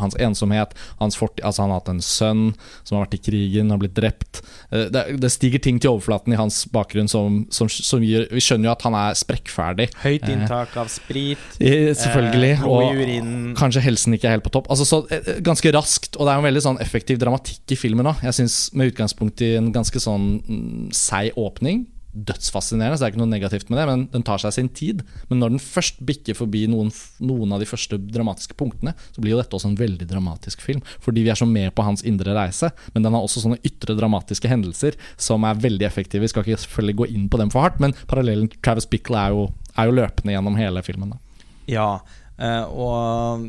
hans 0.00 0.16
ensomhet. 0.16 0.72
Hans 1.02 1.18
fortid, 1.20 1.44
altså 1.44 1.66
han 1.66 1.74
har 1.74 1.82
hatt 1.82 1.92
en 1.92 2.02
sønn 2.04 2.44
som 2.82 2.96
har 2.96 3.04
vært 3.06 3.18
i 3.20 3.22
krigen, 3.28 3.70
har 3.74 3.82
blitt 3.82 3.96
drept. 3.98 4.40
Eh, 4.70 4.88
Det, 4.92 5.04
det 5.20 5.32
stiger 5.36 5.60
ting 5.60 5.78
til 5.82 5.92
overflaten 5.92 6.32
i 6.32 6.40
hans 6.40 6.64
bakgrunn 6.72 7.12
som, 7.12 7.42
som, 7.52 7.68
som 7.68 8.00
gir 8.04 8.24
Vi 8.32 8.40
skjønner 8.40 8.70
jo 8.70 8.74
at 8.78 8.88
han 8.88 8.96
er 8.96 9.20
sprekkferdig. 9.20 9.90
Høyt 10.02 10.22
Eh, 10.22 10.30
inntak 10.62 10.76
av 10.76 10.88
sprit. 10.88 11.38
Eh, 11.60 11.92
Selvfølgelig. 11.94 12.52
Eh, 12.58 12.66
og 12.66 13.56
kanskje 13.58 13.82
helsen 13.84 14.14
ikke 14.16 14.28
er 14.28 14.36
helt 14.38 14.46
på 14.46 14.52
topp. 14.54 14.70
Altså 14.70 14.86
så 14.86 15.02
eh, 15.10 15.40
Ganske 15.42 15.72
raskt, 15.74 16.16
og 16.16 16.26
det 16.26 16.32
er 16.34 16.42
en 16.42 16.46
veldig 16.46 16.62
sånn 16.64 16.82
effektiv 16.82 17.18
dramatikk 17.18 17.74
i 17.74 17.78
filmen 17.78 18.06
òg. 18.06 18.22
Jeg 18.22 18.40
synes 18.40 18.72
Med 18.74 18.92
utgangspunkt 18.92 19.42
i 19.42 19.56
en 19.58 19.72
ganske 19.72 19.98
sånn 20.00 20.38
mm, 20.46 20.92
seig 20.94 21.32
åpning. 21.36 21.86
Dødsfascinerende, 22.12 22.98
så 22.98 23.00
det 23.00 23.06
er 23.06 23.12
ikke 23.14 23.20
noe 23.22 23.30
negativt 23.30 23.70
med 23.72 23.78
det, 23.80 23.84
men 23.88 24.00
den 24.12 24.24
tar 24.26 24.40
seg 24.42 24.52
sin 24.52 24.68
tid. 24.68 25.00
Men 25.30 25.38
når 25.40 25.54
den 25.54 25.62
først 25.64 26.02
bikker 26.04 26.36
forbi 26.36 26.66
noen, 26.68 26.90
noen 27.24 27.54
av 27.56 27.62
de 27.62 27.68
første 27.68 27.96
dramatiske 27.96 28.56
punktene, 28.58 28.92
så 29.14 29.24
blir 29.24 29.32
jo 29.32 29.38
dette 29.40 29.56
også 29.56 29.70
en 29.70 29.78
veldig 29.80 30.10
dramatisk 30.10 30.60
film. 30.60 30.82
Fordi 31.00 31.24
vi 31.24 31.32
er 31.32 31.40
så 31.40 31.48
med 31.48 31.72
på 31.72 31.86
hans 31.86 32.04
indre 32.04 32.34
reise, 32.36 32.68
men 32.92 33.06
den 33.06 33.16
har 33.16 33.24
også 33.24 33.46
sånne 33.46 33.62
ytre 33.64 33.96
dramatiske 33.96 34.50
hendelser 34.50 34.98
som 35.16 35.48
er 35.48 35.64
veldig 35.64 35.88
effektive. 35.88 36.26
Vi 36.26 36.34
skal 36.34 36.44
ikke 36.44 36.60
selvfølgelig 36.66 36.98
gå 37.00 37.08
inn 37.16 37.30
på 37.32 37.40
dem 37.40 37.54
for 37.54 37.64
hardt, 37.64 37.80
men 37.80 37.96
parallellen 38.10 38.52
Travis 38.60 38.90
Bickle 38.92 39.16
er 39.16 39.32
jo, 39.32 39.48
er 39.76 39.88
jo 39.88 39.96
løpende 39.96 40.34
gjennom 40.34 40.58
hele 40.58 40.82
filmen. 40.84 41.14
Da. 41.14 41.46
Ja, 41.70 41.88
eh, 42.36 42.64
og 42.66 43.46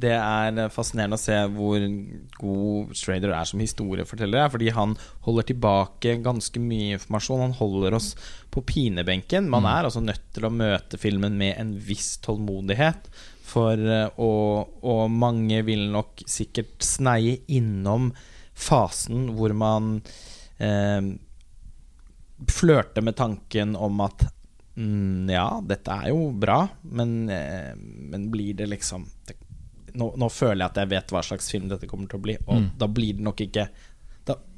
det 0.00 0.14
er 0.16 0.72
fascinerende 0.72 1.18
å 1.18 1.22
se 1.22 1.36
hvor 1.54 1.84
god 2.40 2.94
Strader 2.98 3.34
er 3.36 3.48
som 3.48 3.62
historieforteller. 3.62 4.48
Fordi 4.52 4.72
han 4.74 4.96
holder 5.26 5.50
tilbake 5.50 6.16
ganske 6.24 6.62
mye 6.62 6.96
informasjon. 6.98 7.44
Han 7.48 7.58
holder 7.60 7.98
oss 8.00 8.14
på 8.50 8.64
pinebenken. 8.66 9.50
Man 9.52 9.68
er 9.68 9.88
altså 9.88 10.02
nødt 10.04 10.24
til 10.34 10.48
å 10.48 10.54
møte 10.54 11.00
filmen 11.00 11.38
med 11.40 11.56
en 11.60 11.76
viss 11.86 12.16
tålmodighet. 12.24 13.10
For, 13.50 13.78
eh, 13.78 14.10
og, 14.22 14.76
og 14.86 15.06
mange 15.10 15.62
vil 15.66 15.88
nok 15.92 16.24
sikkert 16.30 16.78
sneie 16.86 17.40
innom 17.50 18.12
fasen 18.60 19.30
hvor 19.36 19.54
man 19.56 19.96
eh, 20.60 21.00
flørter 22.50 23.04
med 23.04 23.16
tanken 23.18 23.74
om 23.76 24.00
at 24.04 24.28
mm, 24.80 25.28
ja, 25.30 25.46
dette 25.68 25.92
er 26.04 26.08
jo 26.12 26.30
bra, 26.32 26.62
men, 26.96 27.14
eh, 27.28 27.74
men 27.76 28.30
blir 28.32 28.56
det 28.58 28.66
liksom 28.72 29.04
det, 29.28 29.36
nå, 30.00 30.12
nå 30.16 30.28
føler 30.30 30.62
jeg 30.64 30.70
at 30.70 30.80
jeg 30.84 30.90
vet 30.92 31.12
hva 31.14 31.22
slags 31.26 31.50
film 31.50 31.68
dette 31.70 31.88
kommer 31.90 32.08
til 32.10 32.20
å 32.20 32.22
bli, 32.22 32.36
og 32.46 32.60
Mm. 32.60 32.68
da 32.78 32.86
blir 32.88 33.16
det 33.18 33.24
nok 33.26 33.40
ikke 33.42 33.68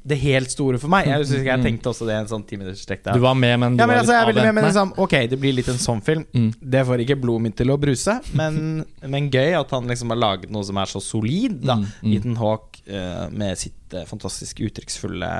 det 0.03 0.19
helt 0.19 0.51
store 0.51 0.81
for 0.83 0.91
meg. 0.93 1.07
Jeg, 1.07 1.27
synes 1.27 1.45
ikke 1.45 1.53
jeg 1.53 1.65
tenkte 1.67 1.91
også 1.93 2.07
det 2.09 2.17
en 2.19 2.29
sånn 2.31 2.43
timinutters 2.49 3.03
Du 3.07 3.21
var 3.23 3.37
med, 3.39 3.55
men 3.63 3.77
du 3.77 3.83
ja, 3.83 3.87
men 3.87 3.95
var 3.95 4.03
altså, 4.03 4.17
er 4.19 4.31
litt 4.33 4.41
med, 4.43 4.55
men 4.59 4.67
liksom, 4.67 4.95
Ok, 5.05 5.15
det 5.31 5.39
blir 5.41 5.55
litt 5.55 5.71
en 5.71 5.81
sånn 5.81 6.03
film. 6.05 6.25
Mm. 6.35 6.49
Det 6.75 6.83
får 6.89 7.05
ikke 7.05 7.19
blodet 7.23 7.47
mitt 7.47 7.57
til 7.61 7.71
å 7.71 7.79
bruse, 7.81 8.17
men, 8.39 8.83
men 9.15 9.31
gøy 9.33 9.57
at 9.61 9.77
han 9.77 9.87
liksom 9.91 10.15
har 10.15 10.21
laget 10.21 10.53
noe 10.55 10.67
som 10.67 10.81
er 10.83 10.91
så 10.91 11.03
solid. 11.03 11.61
da 11.63 11.79
Mm, 11.83 11.87
mm. 12.03 12.13
Ethan 12.15 12.37
Hawk 12.37 12.77
uh, 12.85 13.25
med 13.33 13.59
sitt 13.59 13.95
uh, 13.97 14.03
fantastisk 14.07 14.61
uttrykksfulle, 14.67 15.31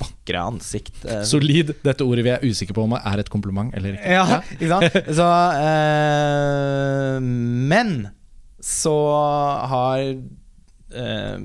vakre 0.00 0.40
ansikt. 0.40 0.96
Uh. 1.04 1.20
Solid. 1.28 1.74
Dette 1.84 2.06
ordet 2.06 2.24
vi 2.26 2.32
er 2.32 2.46
usikre 2.46 2.76
på 2.76 2.86
om 2.86 2.96
er 2.98 3.22
et 3.22 3.30
kompliment 3.32 3.74
eller 3.76 3.98
ikke. 3.98 4.16
Ja, 4.16 4.40
ikke 4.56 4.70
sant? 4.72 4.98
Så 5.18 5.28
eh, 5.68 7.18
Men 7.22 7.94
så 8.62 8.96
har 9.72 9.98
eh, 10.94 11.38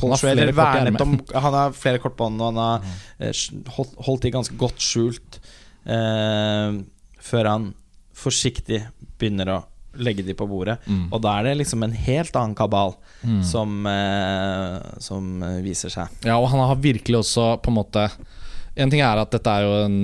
Paul 0.00 0.14
Schrader 0.16 0.52
vernet 0.56 1.00
om. 1.04 1.16
Han 1.34 1.56
har 1.58 1.74
flere 1.76 2.00
kort 2.02 2.16
på 2.18 2.26
hånden, 2.28 2.40
og 2.40 2.54
han 2.54 2.62
har 2.64 2.86
eh, 3.20 3.42
holdt, 3.76 3.94
holdt 4.06 4.22
de 4.26 4.32
ganske 4.38 4.56
godt 4.60 4.80
skjult 4.82 5.40
eh, 5.86 6.80
før 7.20 7.50
han 7.50 7.68
forsiktig 8.20 8.82
begynner 9.20 9.48
å 9.54 9.58
legge 10.00 10.22
de 10.22 10.36
på 10.38 10.46
bordet. 10.46 10.78
Mm. 10.86 11.08
Og 11.12 11.18
da 11.24 11.32
er 11.40 11.48
det 11.48 11.56
liksom 11.64 11.82
en 11.82 11.96
helt 11.96 12.36
annen 12.38 12.56
kabal 12.58 12.96
Mm. 13.20 13.42
som, 13.44 13.72
eh, 13.86 14.76
som 15.04 15.42
eh, 15.44 15.58
viser 15.60 15.90
seg. 15.92 16.08
Ja, 16.24 16.38
og 16.40 16.46
han 16.48 16.62
har 16.64 16.78
virkelig 16.80 17.18
også 17.18 17.58
på 17.60 17.68
en 17.68 17.76
måte 17.76 18.06
En 18.80 18.88
ting 18.88 19.02
er 19.04 19.18
at 19.20 19.28
dette 19.34 19.50
er 19.50 19.66
jo 19.66 19.74
en 19.84 19.96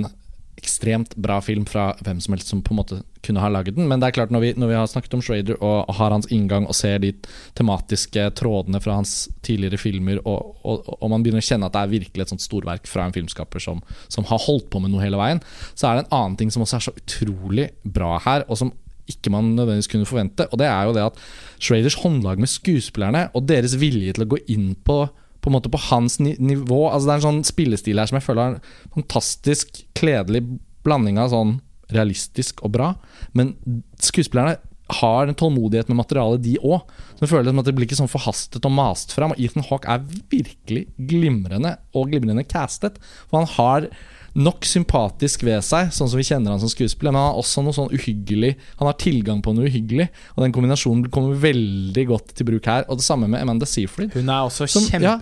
ekstremt 0.58 1.14
bra 1.16 1.38
film 1.40 1.64
fra 1.64 1.94
hvem 2.04 2.20
som 2.20 2.34
helst 2.34 2.50
som 2.50 2.60
på 2.60 2.74
en 2.74 2.80
måte 2.82 2.98
kunne 3.26 3.42
ha 3.42 3.50
laget 3.52 3.76
den, 3.76 3.88
men 3.90 4.00
det 4.00 4.08
er 4.08 4.16
klart 4.16 4.32
når 4.34 4.44
vi, 4.44 4.52
når 4.56 4.70
vi 4.70 4.78
har 4.78 4.88
snakket 4.90 5.16
om 5.18 5.24
Schrader 5.24 5.58
og 5.64 5.92
har 5.98 6.14
hans 6.14 6.28
inngang 6.32 6.68
og 6.70 6.76
ser 6.78 7.00
de 7.02 7.12
tematiske 7.58 8.28
trådene 8.38 8.80
fra 8.82 8.98
hans 9.00 9.26
tidligere 9.46 9.80
filmer, 9.80 10.22
og, 10.24 10.54
og, 10.62 10.88
og 10.96 11.12
man 11.12 11.26
begynner 11.26 11.44
å 11.44 11.48
kjenne 11.48 11.68
at 11.68 11.76
det 11.76 11.84
er 11.84 11.94
virkelig 11.96 12.26
et 12.26 12.34
sånt 12.34 12.46
storverk 12.46 12.88
fra 12.90 13.06
en 13.06 13.14
filmskaper 13.16 13.62
som, 13.62 13.82
som 14.12 14.26
har 14.30 14.42
holdt 14.46 14.70
på 14.72 14.82
med 14.82 14.94
noe 14.94 15.04
hele 15.04 15.20
veien, 15.20 15.42
så 15.74 15.90
er 15.90 15.98
det 15.98 16.06
en 16.06 16.16
annen 16.22 16.40
ting 16.40 16.54
som 16.54 16.64
også 16.64 16.80
er 16.80 16.88
så 16.88 16.96
utrolig 16.96 17.70
bra 17.82 18.16
her, 18.24 18.46
og 18.48 18.60
som 18.62 18.72
ikke 19.10 19.30
man 19.30 19.52
nødvendigvis 19.54 19.90
kunne 19.90 20.08
forvente. 20.08 20.48
Og 20.50 20.58
det 20.58 20.66
er 20.66 20.88
jo 20.88 20.96
det 20.96 21.04
at 21.04 21.20
Schraders 21.62 21.98
håndlag 22.02 22.40
med 22.42 22.50
skuespillerne 22.50 23.28
og 23.38 23.46
deres 23.46 23.76
vilje 23.78 24.16
til 24.16 24.26
å 24.26 24.32
gå 24.34 24.42
inn 24.52 24.74
på 24.86 25.04
på 25.46 25.50
en 25.50 25.54
måte 25.54 25.70
på 25.70 25.78
hans 25.92 26.16
nivå 26.18 26.88
Altså 26.90 27.06
Det 27.06 27.12
er 27.12 27.20
en 27.20 27.26
sånn 27.28 27.44
spillestil 27.46 28.00
her 28.00 28.08
som 28.10 28.16
jeg 28.18 28.24
føler 28.26 28.42
er 28.42 28.56
en 28.56 28.96
fantastisk 28.96 29.84
kledelig 29.94 30.40
blanding 30.82 31.20
av 31.22 31.30
sånn 31.30 31.52
realistisk 31.92 32.62
og 32.66 32.72
bra. 32.76 32.94
Men 33.36 33.54
skuespillerne 34.02 34.56
har 35.00 35.26
en 35.26 35.34
tålmodighet 35.34 35.88
med 35.90 35.98
materialet, 35.98 36.42
de 36.44 36.56
òg. 36.62 36.84
Så 37.18 37.26
føler 37.26 37.50
som 37.50 37.58
at 37.58 37.66
det 37.66 37.74
blir 37.74 37.88
ikke 37.88 37.98
sånn 37.98 38.10
forhastet 38.10 38.66
og 38.68 38.74
mast 38.76 39.14
fram. 39.16 39.32
Og 39.34 39.40
Ethan 39.42 39.66
Hawke 39.66 39.90
er 39.90 40.04
virkelig 40.30 40.86
glimrende 41.10 41.76
og 41.96 42.12
glimrende 42.12 42.46
castet. 42.46 43.00
For 43.26 43.40
han 43.42 43.50
har 43.56 43.88
nok 44.36 44.66
sympatisk 44.68 45.46
ved 45.48 45.64
seg, 45.64 45.88
sånn 45.96 46.10
som 46.12 46.20
vi 46.20 46.26
kjenner 46.28 46.52
han 46.52 46.60
som 46.60 46.68
skuespiller, 46.68 47.08
men 47.14 47.22
han 47.22 47.30
har 47.32 47.40
også 47.40 47.62
noe 47.64 47.72
sånn 47.72 47.88
uhyggelig 47.96 48.50
Han 48.76 48.90
har 48.90 48.98
tilgang 49.00 49.40
på 49.40 49.54
noe 49.56 49.70
uhyggelig, 49.70 50.10
og 50.36 50.44
den 50.44 50.52
kombinasjonen 50.52 51.08
kommer 51.10 51.38
veldig 51.40 52.04
godt 52.10 52.34
til 52.36 52.50
bruk 52.50 52.68
her. 52.68 52.84
Og 52.90 53.00
det 53.00 53.06
samme 53.08 53.30
med 53.32 53.40
Amanda 53.40 53.66
Seyfried. 53.66 54.12
Hun 54.12 54.28
er 54.28 54.44
også 54.44 54.68
Som- 54.68 55.02
ja. 55.02 55.16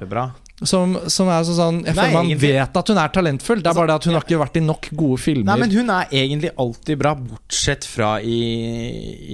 Som, 0.62 0.92
som 1.10 1.26
er 1.34 1.42
sånn 1.42 1.56
sånn 1.58 1.78
Jeg 1.82 1.96
føler 1.96 2.12
man 2.14 2.26
egentlig- 2.28 2.52
vet 2.54 2.76
at 2.78 2.88
hun 2.92 2.98
er 3.02 3.08
talentfull. 3.10 3.58
Det 3.60 3.66
er 3.72 3.74
bare 3.74 3.86
det 3.90 3.94
at 3.98 4.04
hun 4.06 4.14
har 4.14 4.22
ikke 4.22 4.38
vært 4.38 4.56
i 4.56 4.62
nok 4.62 4.88
gode 4.94 5.18
filmer. 5.18 5.48
Nei, 5.50 5.56
men 5.64 5.72
hun 5.74 5.90
er 5.90 6.06
egentlig 6.14 6.52
alltid 6.62 6.98
bra, 7.00 7.14
bortsett 7.18 7.84
fra 7.84 8.12
i, 8.22 8.38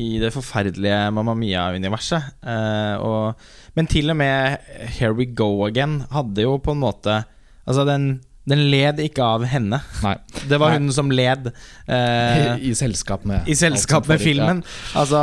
i 0.00 0.18
det 0.22 0.32
forferdelige 0.32 1.12
Mamma 1.12 1.34
Mia-universet. 1.36 2.32
Uh, 2.40 3.34
men 3.76 3.86
til 3.86 4.08
og 4.10 4.16
med 4.16 4.58
Here 4.96 5.12
We 5.14 5.26
Go 5.26 5.66
Again 5.68 6.00
hadde 6.10 6.42
jo 6.48 6.56
på 6.58 6.72
en 6.72 6.80
måte 6.82 7.20
Altså, 7.68 7.84
den, 7.86 8.22
den 8.48 8.64
led 8.72 8.98
ikke 9.04 9.22
av 9.22 9.44
henne. 9.46 9.78
Nei. 10.02 10.16
Det 10.48 10.58
var 10.58 10.72
Nei. 10.72 10.78
hun 10.80 10.90
som 10.96 11.10
led. 11.12 11.52
eh, 11.86 12.56
I, 12.56 12.70
I 12.70 12.74
selskap 12.74 13.22
med 13.28 13.46
I 13.46 13.54
selskap 13.54 14.08
med 14.08 14.18
filmen. 14.18 14.64
Altså, 14.98 15.20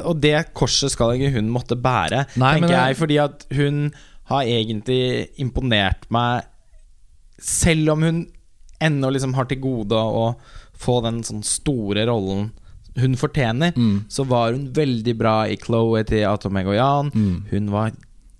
og 0.00 0.16
det 0.24 0.48
korset 0.56 0.90
skal 0.90 1.14
ikke 1.14 1.36
hun 1.36 1.52
måtte 1.52 1.76
bære, 1.78 2.24
Nei, 2.40 2.54
tenker 2.56 2.72
men, 2.72 2.78
jeg. 2.80 2.96
Fordi 2.98 3.20
at 3.22 3.46
hun 3.54 3.84
har 4.30 4.46
egentlig 4.46 5.28
imponert 5.42 6.06
meg, 6.14 6.44
selv 7.40 7.94
om 7.96 8.02
hun 8.06 8.20
ennå 8.80 9.10
liksom 9.12 9.34
har 9.36 9.48
til 9.50 9.60
gode 9.60 9.96
å 9.96 10.34
få 10.80 11.00
den 11.04 11.20
sånn 11.26 11.42
store 11.44 12.06
rollen 12.08 12.50
hun 13.00 13.14
fortjener, 13.16 13.72
Mm. 13.76 14.04
så 14.10 14.24
var 14.26 14.52
hun 14.52 14.72
veldig 14.74 15.12
bra 15.16 15.34
i 15.46 15.56
Chloé 15.56 16.02
til 16.08 16.24
Atomegoyan. 16.26 17.10
Mm. 17.14 17.44
Hun 17.50 17.68
var 17.70 17.92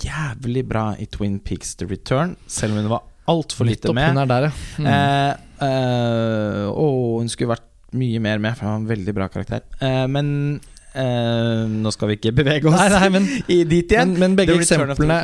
jævlig 0.02 0.64
bra 0.68 0.94
i 0.98 1.06
Twin 1.06 1.38
Peaks 1.38 1.74
The 1.76 1.86
Return, 1.86 2.36
selv 2.48 2.72
om 2.74 2.80
hun 2.82 2.88
var 2.90 3.02
altfor 3.28 3.66
lite 3.68 3.92
med. 3.94 4.08
hun 4.10 4.18
er 4.18 4.26
der, 4.26 4.42
ja. 4.48 4.52
Mm. 4.78 4.86
Eh, 4.90 5.68
eh, 5.68 6.66
og 6.72 7.20
hun 7.20 7.28
skulle 7.28 7.52
vært 7.54 7.66
mye 7.92 8.20
mer 8.22 8.38
med, 8.42 8.56
for 8.56 8.66
hun 8.66 8.72
var 8.72 8.80
en 8.82 8.90
veldig 8.98 9.14
bra 9.14 9.28
karakter. 9.28 9.62
Eh, 9.80 10.06
men 10.06 10.60
eh, 10.94 11.64
nå 11.70 11.90
skal 11.94 12.10
vi 12.10 12.16
ikke 12.18 12.32
bevege 12.34 12.66
oss 12.70 12.74
Nei, 12.78 12.88
nei, 12.94 13.08
men- 13.14 13.28
i 13.56 13.58
dit 13.68 13.92
igjen. 13.94 14.12
Men, 14.14 14.34
men 14.34 14.36
begge, 14.40 14.56
eksemplene, 14.60 15.18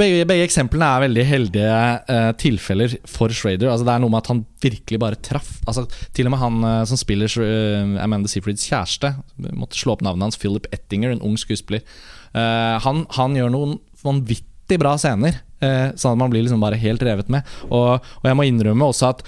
begge, 0.00 0.24
begge 0.30 0.46
eksemplene 0.48 0.88
er 0.96 1.04
veldig 1.06 1.24
heldige 1.28 1.74
eh, 2.14 2.30
tilfeller 2.40 2.94
for 3.10 3.34
Schrader. 3.34 3.68
Altså, 3.72 3.86
det 3.88 3.94
er 3.96 4.04
noe 4.04 4.12
med 4.14 4.22
at 4.22 4.30
han 4.32 4.44
virkelig 4.64 5.00
bare 5.02 5.20
traff. 5.30 5.50
Altså, 5.68 5.86
til 6.16 6.30
og 6.30 6.34
med 6.36 6.42
han 6.44 6.62
eh, 6.70 6.80
som 6.90 7.00
spiller 7.00 7.36
eh, 7.44 7.98
Amanda 8.04 8.30
Seyfrieds 8.32 8.64
kjæreste, 8.70 9.12
måtte 9.52 9.78
slå 9.80 9.96
opp 9.98 10.06
navnet 10.06 10.30
hans, 10.30 10.40
Philip 10.40 10.68
Ettinger, 10.72 11.12
en 11.16 11.22
ung 11.26 11.36
skuespiller. 11.40 11.84
Eh, 12.32 12.76
han, 12.86 13.04
han 13.18 13.36
gjør 13.38 13.52
noen 13.56 13.78
vanvittig 14.04 14.78
bra 14.80 14.94
scener, 15.00 15.42
sånn 15.60 16.14
at 16.14 16.20
man 16.20 16.32
blir 16.32 16.44
liksom 16.44 16.62
bare 16.62 16.78
helt 16.80 17.02
revet 17.04 17.30
med. 17.32 17.48
Og, 17.68 18.00
og 18.00 18.28
jeg 18.28 18.38
må 18.38 18.46
innrømme 18.48 18.88
også 18.90 19.10
at 19.12 19.24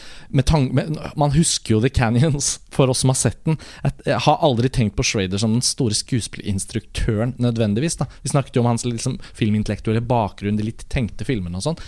tang 0.48 0.70
man 0.72 1.34
husker 1.34 1.76
jo 1.76 1.82
The 1.84 1.92
Canyons, 1.92 2.54
for 2.74 2.92
oss 2.92 3.02
som 3.04 3.12
har 3.12 3.20
sett 3.20 3.40
den. 3.48 3.58
Jeg 4.06 4.20
har 4.24 4.40
aldri 4.44 4.70
tenkt 4.72 4.96
på 4.96 5.04
Schrader 5.06 5.40
som 5.42 5.52
den 5.56 5.64
store 5.66 5.96
skuespillerinstruktøren 5.98 7.36
nødvendigvis. 7.42 7.98
Da. 8.00 8.08
Vi 8.24 8.32
snakket 8.32 8.56
jo 8.56 8.64
om 8.64 8.70
hans 8.72 8.86
liksom, 8.88 9.18
filmintellektuelle 9.36 10.04
bakgrunn, 10.08 10.58
de 10.60 10.70
litt 10.70 10.86
tenkte 10.92 11.28
filmene 11.28 11.60
og 11.60 11.66
sånn. 11.66 11.82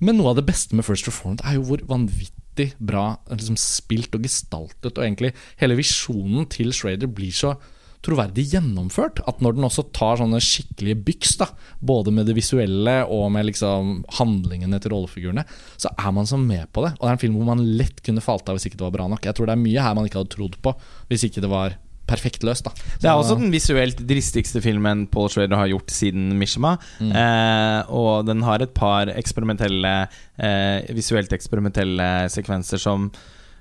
Men 0.00 0.16
noe 0.16 0.32
av 0.32 0.38
det 0.38 0.46
beste 0.48 0.76
med 0.76 0.86
First 0.86 1.08
Reformed 1.08 1.42
er 1.44 1.58
jo 1.58 1.66
hvor 1.68 1.82
vanvittig 1.90 2.70
bra 2.80 3.18
liksom, 3.28 3.58
spilt 3.60 4.16
og 4.16 4.24
gestaltet, 4.24 4.94
og 4.94 5.04
egentlig 5.04 5.34
hele 5.60 5.76
visjonen 5.78 6.48
til 6.52 6.72
Schrader 6.76 7.10
blir 7.12 7.34
så 7.36 7.58
troverdig 8.06 8.46
gjennomført. 8.54 9.20
At 9.28 9.42
når 9.44 9.58
den 9.58 9.66
også 9.68 9.84
tar 9.92 10.16
sånne 10.20 10.40
skikkelige 10.40 10.96
byks, 11.04 11.34
da, 11.42 11.50
både 11.84 12.12
med 12.16 12.26
det 12.30 12.36
visuelle 12.38 12.94
og 13.12 13.26
med 13.34 13.48
liksom 13.50 13.98
handlingene 14.20 14.80
til 14.80 14.94
rollefigurene, 14.94 15.44
så 15.76 15.92
er 15.98 16.14
man 16.16 16.26
så 16.30 16.38
med 16.40 16.66
på 16.72 16.86
det. 16.86 16.94
Og 16.96 17.04
det 17.04 17.10
er 17.12 17.18
en 17.18 17.22
film 17.26 17.36
hvor 17.40 17.50
man 17.52 17.62
lett 17.76 18.00
kunne 18.06 18.24
falt 18.24 18.48
av 18.48 18.56
hvis 18.56 18.66
ikke 18.70 18.80
det 18.80 18.86
var 18.88 18.96
bra 18.96 19.08
nok. 19.12 19.24
Jeg 19.28 19.36
tror 19.36 19.50
det 19.50 19.56
er 19.58 19.64
mye 19.66 19.84
her 19.84 19.94
man 19.98 20.08
ikke 20.08 20.22
hadde 20.22 20.32
trodd 20.36 20.56
på 20.64 20.72
hvis 21.12 21.26
ikke 21.28 21.44
det 21.44 21.50
var 21.52 21.76
perfekt 22.10 22.42
løst. 22.42 22.64
da 22.66 22.72
Det 22.98 23.06
er 23.06 23.14
også 23.14 23.36
den 23.38 23.52
visuelt 23.52 24.00
dristigste 24.02 24.58
filmen 24.64 25.04
Paul 25.12 25.28
Schrader 25.30 25.54
har 25.60 25.68
gjort 25.70 25.92
siden 25.94 26.32
Mishima. 26.40 26.72
Mm. 26.98 27.12
Eh, 27.14 27.92
og 27.94 28.24
den 28.26 28.42
har 28.42 28.64
et 28.64 28.72
par 28.74 29.06
eksperimentelle 29.12 29.92
eh, 30.40 30.88
visuelt 30.96 31.30
eksperimentelle 31.36 32.08
sekvenser 32.34 32.82
som 32.82 33.10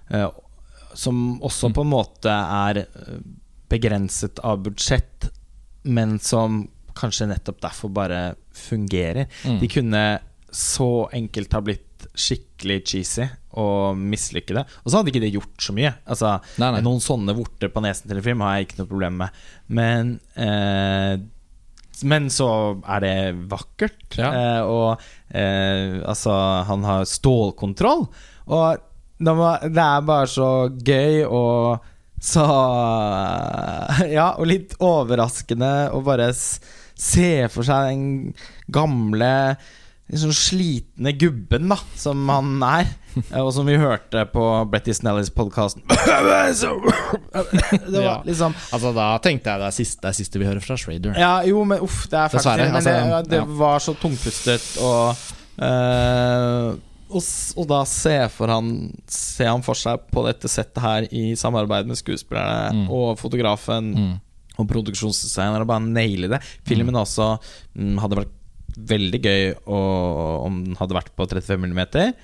eh, 0.09 0.25
Som 0.97 1.39
også 1.45 1.69
Mm. 1.69 1.73
på 1.77 1.81
en 1.85 1.91
måte 1.93 2.33
er 2.33 2.77
eh, 2.87 3.19
begrenset 3.69 4.39
av 4.45 4.63
budsjett, 4.65 5.29
men 5.83 6.17
som 6.19 6.63
kanskje 6.99 7.29
nettopp 7.29 7.61
derfor 7.63 7.91
bare 7.95 8.21
fungerer. 8.55 9.29
Mm. 9.45 9.59
De 9.61 9.69
kunne 9.71 10.03
så 10.51 11.09
enkelt 11.13 11.53
ha 11.53 11.61
blitt 11.63 12.07
skikkelig 12.17 12.79
cheesy 12.87 13.27
og 13.59 13.97
mislykkede. 13.99 14.63
Og 14.83 14.91
så 14.91 14.99
hadde 14.99 15.11
ikke 15.11 15.23
det 15.23 15.33
gjort 15.33 15.63
så 15.63 15.75
mye. 15.75 15.91
Altså 16.09 16.35
Nei, 16.61 16.71
nei. 16.75 16.81
Noen 16.85 17.03
sånne 17.03 17.35
vorter 17.37 17.71
på 17.73 17.83
nesen 17.83 18.09
til 18.09 18.19
en 18.19 18.25
film 18.25 18.43
har 18.45 18.57
jeg 18.57 18.67
ikke 18.69 18.79
noe 18.81 18.89
problem 18.91 19.19
med. 19.23 19.39
Men 19.79 20.13
eh, 20.39 21.19
Men 22.09 22.29
så 22.31 22.49
er 22.87 23.03
det 23.03 23.15
vakkert. 23.51 24.17
Ja. 24.17 24.29
Eh, 24.31 24.61
og 24.63 25.01
eh, 25.35 25.99
altså, 26.07 26.33
han 26.69 26.85
har 26.87 27.09
stålkontroll. 27.09 28.07
Og 28.49 28.85
det 29.19 29.35
det 29.75 29.83
er 29.83 30.05
bare 30.07 30.27
så 30.31 30.49
gøy 30.71 31.25
og 31.27 31.88
så 32.21 32.45
Ja, 34.17 34.33
og 34.37 34.45
litt 34.49 34.75
overraskende 34.83 35.89
å 35.95 36.01
bare 36.05 36.31
se 36.35 37.47
for 37.51 37.63
seg 37.67 37.89
den 37.93 38.33
gamle 38.71 39.55
sånn 40.09 40.33
slitne 40.33 41.11
gubben 41.21 41.69
da 41.69 41.75
som 41.95 42.23
han 42.33 42.63
er, 42.65 42.87
eh, 43.29 43.37
og 43.43 43.51
som 43.53 43.67
vi 43.69 43.75
hørte 43.77 44.23
på 44.33 44.41
Bretty 44.71 44.89
Snellis 44.97 45.29
podkast. 45.29 45.77
det 45.87 45.93
Ja. 47.93 48.17
var 48.17 48.25
liksom 48.25 48.55
Altså 48.73 48.89
Da 48.97 49.11
tenkte 49.21 49.53
jeg 49.53 49.61
det 49.61 49.67
er 49.69 49.75
siste, 49.77 50.01
det 50.01 50.09
er 50.09 50.17
siste 50.17 50.41
vi 50.41 50.49
hører 50.49 50.65
fra 50.65 50.73
Schrader. 50.81 51.13
Ja, 51.13 51.43
jo, 51.45 51.61
men 51.63 51.77
uff, 51.85 52.07
det 52.09 52.17
er 52.23 52.33
faktisk 52.33 52.41
Dessverre, 52.41 52.65
det. 52.65 52.73
Men 52.73 52.81
altså, 52.81 53.21
det, 53.29 53.37
det 53.37 53.45
var 53.61 53.77
så 53.85 53.93
tungpustet, 54.01 54.65
og 54.81 55.13
eh, 55.61 56.73
og, 57.09 57.23
og 57.57 57.67
da 57.69 57.79
se 57.89 58.15
for 58.33 58.47
han 58.53 58.71
Se 59.09 59.45
han 59.49 59.63
for 59.65 59.73
seg 59.79 59.99
på 60.13 60.23
dette 60.27 60.47
settet 60.51 60.81
her 60.83 61.07
i 61.15 61.35
samarbeid 61.39 61.85
med 61.89 61.97
skuespillerne 61.99 62.83
Mm. 62.85 62.89
og 62.93 63.17
fotografen 63.19 63.93
Mm. 63.97 64.11
og 64.59 64.67
produksjonsdesigneren, 64.69 65.61
og 65.63 65.67
bare 65.71 65.85
naile 65.85 66.27
det. 66.29 66.39
Filmen 66.67 66.95
også 66.99 67.39
mm, 67.75 67.97
hadde 68.03 68.17
vært 68.19 68.35
veldig 68.79 69.19
gøy 69.25 69.43
å, 69.67 69.77
om 70.45 70.59
den 70.63 70.75
hadde 70.79 70.95
vært 70.95 71.09
på 71.17 71.25
35 71.27 71.57
mm. 71.67 71.79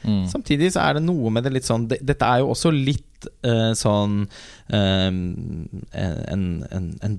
Mm. 0.06 0.26
Samtidig 0.32 0.70
så 0.76 0.80
er 0.86 0.94
det 1.00 1.04
noe 1.04 1.30
med 1.34 1.44
det 1.44 1.52
litt 1.56 1.66
sånn 1.68 1.88
det, 1.90 1.98
Dette 2.06 2.26
er 2.28 2.40
jo 2.44 2.52
også 2.54 2.72
litt 2.72 3.28
uh, 3.44 3.74
sånn 3.76 4.22
uh, 4.72 5.10
en, 5.10 6.44
en, 6.70 6.86
en 7.04 7.18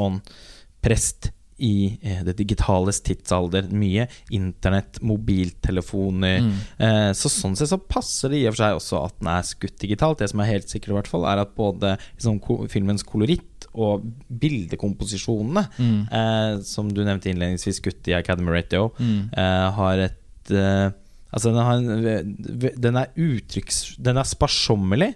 Bergman-Bresson-prest 0.00 1.30
i 1.60 1.98
eh, 2.02 2.22
det 2.26 2.36
digitales 2.38 3.00
tidsalder. 3.06 3.68
Mye 3.72 4.06
internett, 4.34 5.00
mobiltelefoner. 5.02 6.40
Mm. 6.44 6.54
Eh, 6.78 7.10
så 7.16 7.30
sånn 7.32 7.56
sett 7.58 7.70
så 7.72 7.78
passer 7.80 8.32
det 8.32 8.40
i 8.42 8.46
og 8.48 8.54
for 8.56 8.62
seg 8.64 8.78
også 8.80 9.02
at 9.06 9.18
den 9.20 9.30
er 9.32 9.46
skutt 9.48 9.78
digitalt. 9.82 10.18
Det 10.22 10.30
som 10.32 10.40
er 10.44 10.50
helt 10.54 10.68
sikkert, 10.72 10.92
i 10.94 10.98
hvert 10.98 11.10
fall, 11.12 11.26
er 11.30 11.42
at 11.44 11.54
både 11.58 11.94
liksom, 12.16 12.40
ko 12.44 12.62
filmens 12.72 13.04
koloritt 13.06 13.68
og 13.74 14.06
bildekomposisjonene, 14.42 15.66
Mm. 15.78 16.00
eh, 16.10 16.62
som 16.66 16.88
du 16.92 17.04
nevnte 17.04 17.30
innledningsvis, 17.30 17.80
skutt 17.82 18.08
i 18.08 18.14
Academy 18.16 18.50
Radio, 18.50 18.92
Mm. 18.98 19.30
eh, 19.36 19.70
har 19.72 19.98
et 19.98 20.50
eh, 20.50 20.90
Altså, 21.32 21.52
den, 21.54 21.62
har 21.62 21.74
en, 21.78 22.72
den 22.80 22.96
er 22.98 23.06
uttrykks... 23.14 23.94
Den 24.02 24.16
er 24.18 24.24
sparsommelig. 24.26 25.14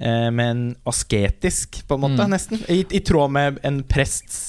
Eh, 0.00 0.30
men 0.32 0.76
asketisk, 0.88 1.82
på 1.88 1.94
en 1.94 2.00
måte, 2.00 2.24
Mm. 2.24 2.30
nesten. 2.30 2.62
I, 2.72 2.84
I 2.90 3.00
tråd 3.04 3.30
med 3.30 3.58
en 3.62 3.82
prests 3.84 4.48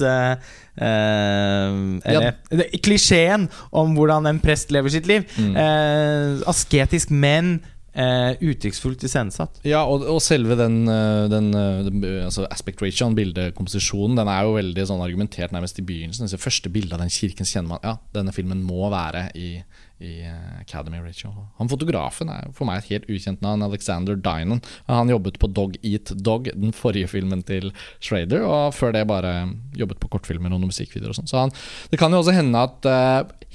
Eller 0.82 2.34
det- 2.50 2.82
klisjeen 2.84 3.50
om 3.72 3.94
hvordan 3.96 4.26
en 4.30 4.40
prest 4.40 4.72
lever 4.72 4.90
sitt 4.90 5.06
liv. 5.08 5.24
Mm. 5.38 5.56
Uh, 5.56 6.42
asketisk, 6.48 7.10
men 7.12 7.60
eh, 7.94 8.34
uttrykksfullt 8.40 9.04
iscenesatt. 9.08 9.62
Ja, 9.68 9.84
og, 9.84 10.06
og 10.08 10.22
selve 10.24 10.56
den, 10.60 10.82
eh, 10.90 11.28
den, 11.32 11.52
eh, 11.58 11.84
den 11.88 12.04
eh, 12.08 12.26
altså 12.28 12.48
aspect 12.52 12.82
ratioen, 12.84 13.16
bildekomposisjonen, 13.18 14.18
den 14.20 14.32
er 14.32 14.48
jo 14.48 14.58
veldig 14.58 14.88
sånn 14.90 15.04
argumentert 15.04 15.56
nærmest 15.56 15.80
i 15.82 15.86
begynnelsen. 15.88 16.30
Det 16.32 16.42
første 16.42 16.72
bildet 16.74 16.96
av 16.98 17.04
den 17.04 17.14
kirken 17.14 17.48
kjenner 17.48 17.76
man 17.76 17.86
Ja, 17.86 17.98
denne 18.16 18.34
filmen 18.36 18.64
må 18.66 18.90
være 18.94 19.28
i, 19.38 19.64
i 20.02 20.14
Academy 20.62 21.02
Ratio. 21.04 21.32
Han 21.60 21.72
fotografen 21.72 22.32
er 22.34 22.50
for 22.58 22.70
meg 22.70 22.82
et 22.82 22.92
helt 22.94 23.10
ukjent 23.12 23.44
navn, 23.44 23.66
Alexander 23.66 24.18
Dynan. 24.18 24.64
Han 24.90 25.12
jobbet 25.12 25.40
på 25.42 25.50
Dog 25.52 25.78
Eat 25.82 26.14
Dog, 26.22 26.50
den 26.54 26.76
forrige 26.76 27.10
filmen 27.12 27.44
til 27.48 27.72
Schrader, 28.00 28.46
og 28.48 28.76
før 28.78 28.96
det 28.96 29.08
bare 29.10 29.36
jobbet 29.78 30.02
på 30.02 30.12
kortfilmer 30.14 30.52
og 30.52 30.60
noen 30.60 30.72
musikkvideoer 30.72 31.14
og 31.14 31.22
sånn. 31.22 31.32
Så 31.32 31.44
han, 31.44 31.56
det 31.92 32.00
kan 32.02 32.14
jo 32.14 32.22
også 32.22 32.36
hende 32.38 32.66
at, 32.70 32.92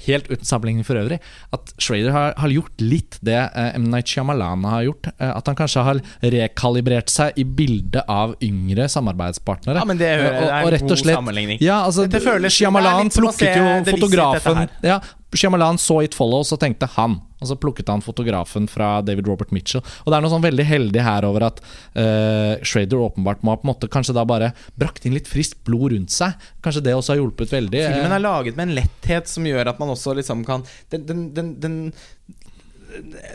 helt 0.05 0.27
uten 0.29 0.45
sammenligning 0.45 0.85
for 0.85 0.99
øvrig, 0.99 1.17
at 1.55 1.73
Schrader 1.81 2.13
har, 2.13 2.33
har 2.37 2.53
gjort 2.53 2.83
litt 2.83 3.17
det 3.25 3.39
M. 3.73 3.87
Night 3.89 4.11
Shyamalan 4.11 4.26
har 4.27 4.83
gjort. 4.83 5.07
eh, 5.19 5.29
at 5.37 5.45
han 5.47 5.55
kanskje 5.55 5.83
har 5.83 6.01
rekalibrert 6.21 7.09
seg 7.09 7.33
i 7.37 7.43
bildet 7.43 8.03
av 8.07 8.35
yngre 8.41 8.87
samarbeidspartnere. 8.89 9.75
Ja, 9.79 9.85
men 9.85 9.97
det 9.97 10.07
hører- 10.19 10.35
Og- 10.35 10.41
det 10.41 10.49
er 10.49 10.61
og 10.63 10.67
en 10.67 10.73
rett 10.73 10.81
og 10.81 10.87
god 10.89 10.97
slett- 10.97 11.15
sammenligning. 11.15 11.57
Ja, 11.61 11.83
altså, 11.85 12.07
det 12.09 12.21
Shyamalan 12.51 13.05
er 13.05 13.09
plukket 13.09 13.55
jo 13.55 13.91
fotografen 13.97 14.69
ja, 14.83 14.99
Shyamalan 15.35 15.77
så 15.77 16.03
It 16.03 16.13
Follows 16.15 16.51
og 16.53 16.59
tenkte 16.59 16.87
han. 16.95 17.21
Og 17.39 17.47
så 17.47 17.55
plukket 17.59 17.87
han 17.89 18.01
fotografen 18.01 18.67
fra 18.67 19.01
David 19.01 19.27
Robert 19.27 19.51
Mitchell. 19.51 19.81
Og 20.05 20.11
det 20.11 20.17
er 20.17 20.21
noe 20.21 20.31
sånn 20.31 20.41
veldig 20.41 20.65
heldig 20.65 21.01
her 21.03 21.23
over 21.25 21.43
at 21.43 21.59
uh, 21.95 22.55
Schrader 22.63 22.97
åpenbart 22.97 23.43
må 23.43 23.51
ha 23.51 23.57
på 23.57 23.67
en 23.67 23.73
måte 23.75 23.89
kanskje 23.89 24.13
da 24.15 24.23
bare 24.25 24.53
brakt 24.79 25.05
inn 25.05 25.13
litt 25.13 25.27
friskt 25.27 25.63
blod 25.67 25.91
rundt 25.91 26.09
seg. 26.09 26.33
Kanskje 26.63 26.81
det 26.81 26.95
også 26.95 27.09
har 27.13 27.17
hjulpet 27.21 27.49
veldig. 27.53 27.75
eh, 27.83 27.93
Filmen 27.93 28.11
er 28.11 28.19
laget 28.23 28.55
med 28.55 28.69
en 28.69 28.75
letthet 28.79 29.27
som 29.27 29.43
gjør 29.43 29.67
at 29.67 29.79
man 29.79 29.89
også 29.89 30.15
liksom 30.15 30.45
kan 30.45 30.63
Den, 30.89 31.05
den, 31.05 31.33
den, 31.33 31.59
den 31.59 31.93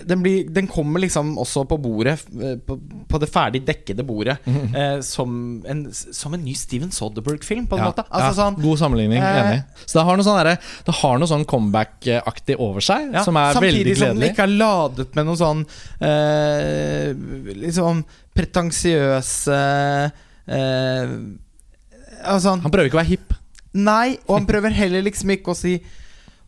den, 0.04 0.22
blir, 0.22 0.48
den 0.50 0.68
kommer 0.70 1.02
liksom 1.02 1.34
også 1.40 1.64
på 1.68 1.78
bordet, 1.82 2.16
eh, 2.34 2.56
på, 2.66 2.76
på 3.08 3.20
det 3.22 3.28
ferdig 3.30 3.62
dekkede 3.66 4.04
bordet, 4.06 4.38
eh, 4.46 5.00
som, 5.06 5.34
en, 5.68 5.84
som 5.92 6.34
en 6.34 6.42
ny 6.44 6.54
Steven 6.58 6.92
Soderberg-film, 6.94 7.66
på 7.70 7.78
en 7.78 7.84
ja, 7.84 7.90
måte. 7.90 8.04
Altså, 8.08 8.30
ja, 8.30 8.36
sånn, 8.40 8.58
god 8.62 8.82
sammenligning, 8.82 9.22
eh, 9.22 9.40
enig. 9.42 9.60
Så 9.84 10.00
det 10.00 10.06
har 10.08 10.18
noe 10.18 10.26
sånn, 10.26 10.52
det 10.88 10.96
har 11.02 11.20
noe 11.22 11.30
sånn 11.30 11.46
comeback-aktig 11.48 12.58
over 12.62 12.84
seg, 12.84 13.12
ja, 13.14 13.24
som 13.26 13.38
er 13.40 13.58
veldig 13.58 13.62
gledelig. 13.62 13.96
samtidig 13.96 13.98
som 14.02 14.22
den 14.22 14.32
ikke 14.32 14.46
er 14.48 14.56
ladet 14.64 15.16
med 15.18 15.28
noe 15.28 15.38
sånn 15.38 15.64
eh, 16.02 17.12
Liksom 17.62 18.02
pretensiøse 18.36 19.58
eh, 20.46 21.14
Altså 22.22 22.54
Han 22.62 22.72
prøver 22.72 22.88
ikke 22.88 22.98
å 22.98 23.02
være 23.02 23.12
hipp. 23.12 23.34
Nei, 23.72 24.18
og 24.28 24.36
han 24.36 24.46
prøver 24.48 24.74
heller 24.76 25.04
liksom 25.06 25.32
ikke 25.34 25.54
å 25.54 25.58
si 25.58 25.78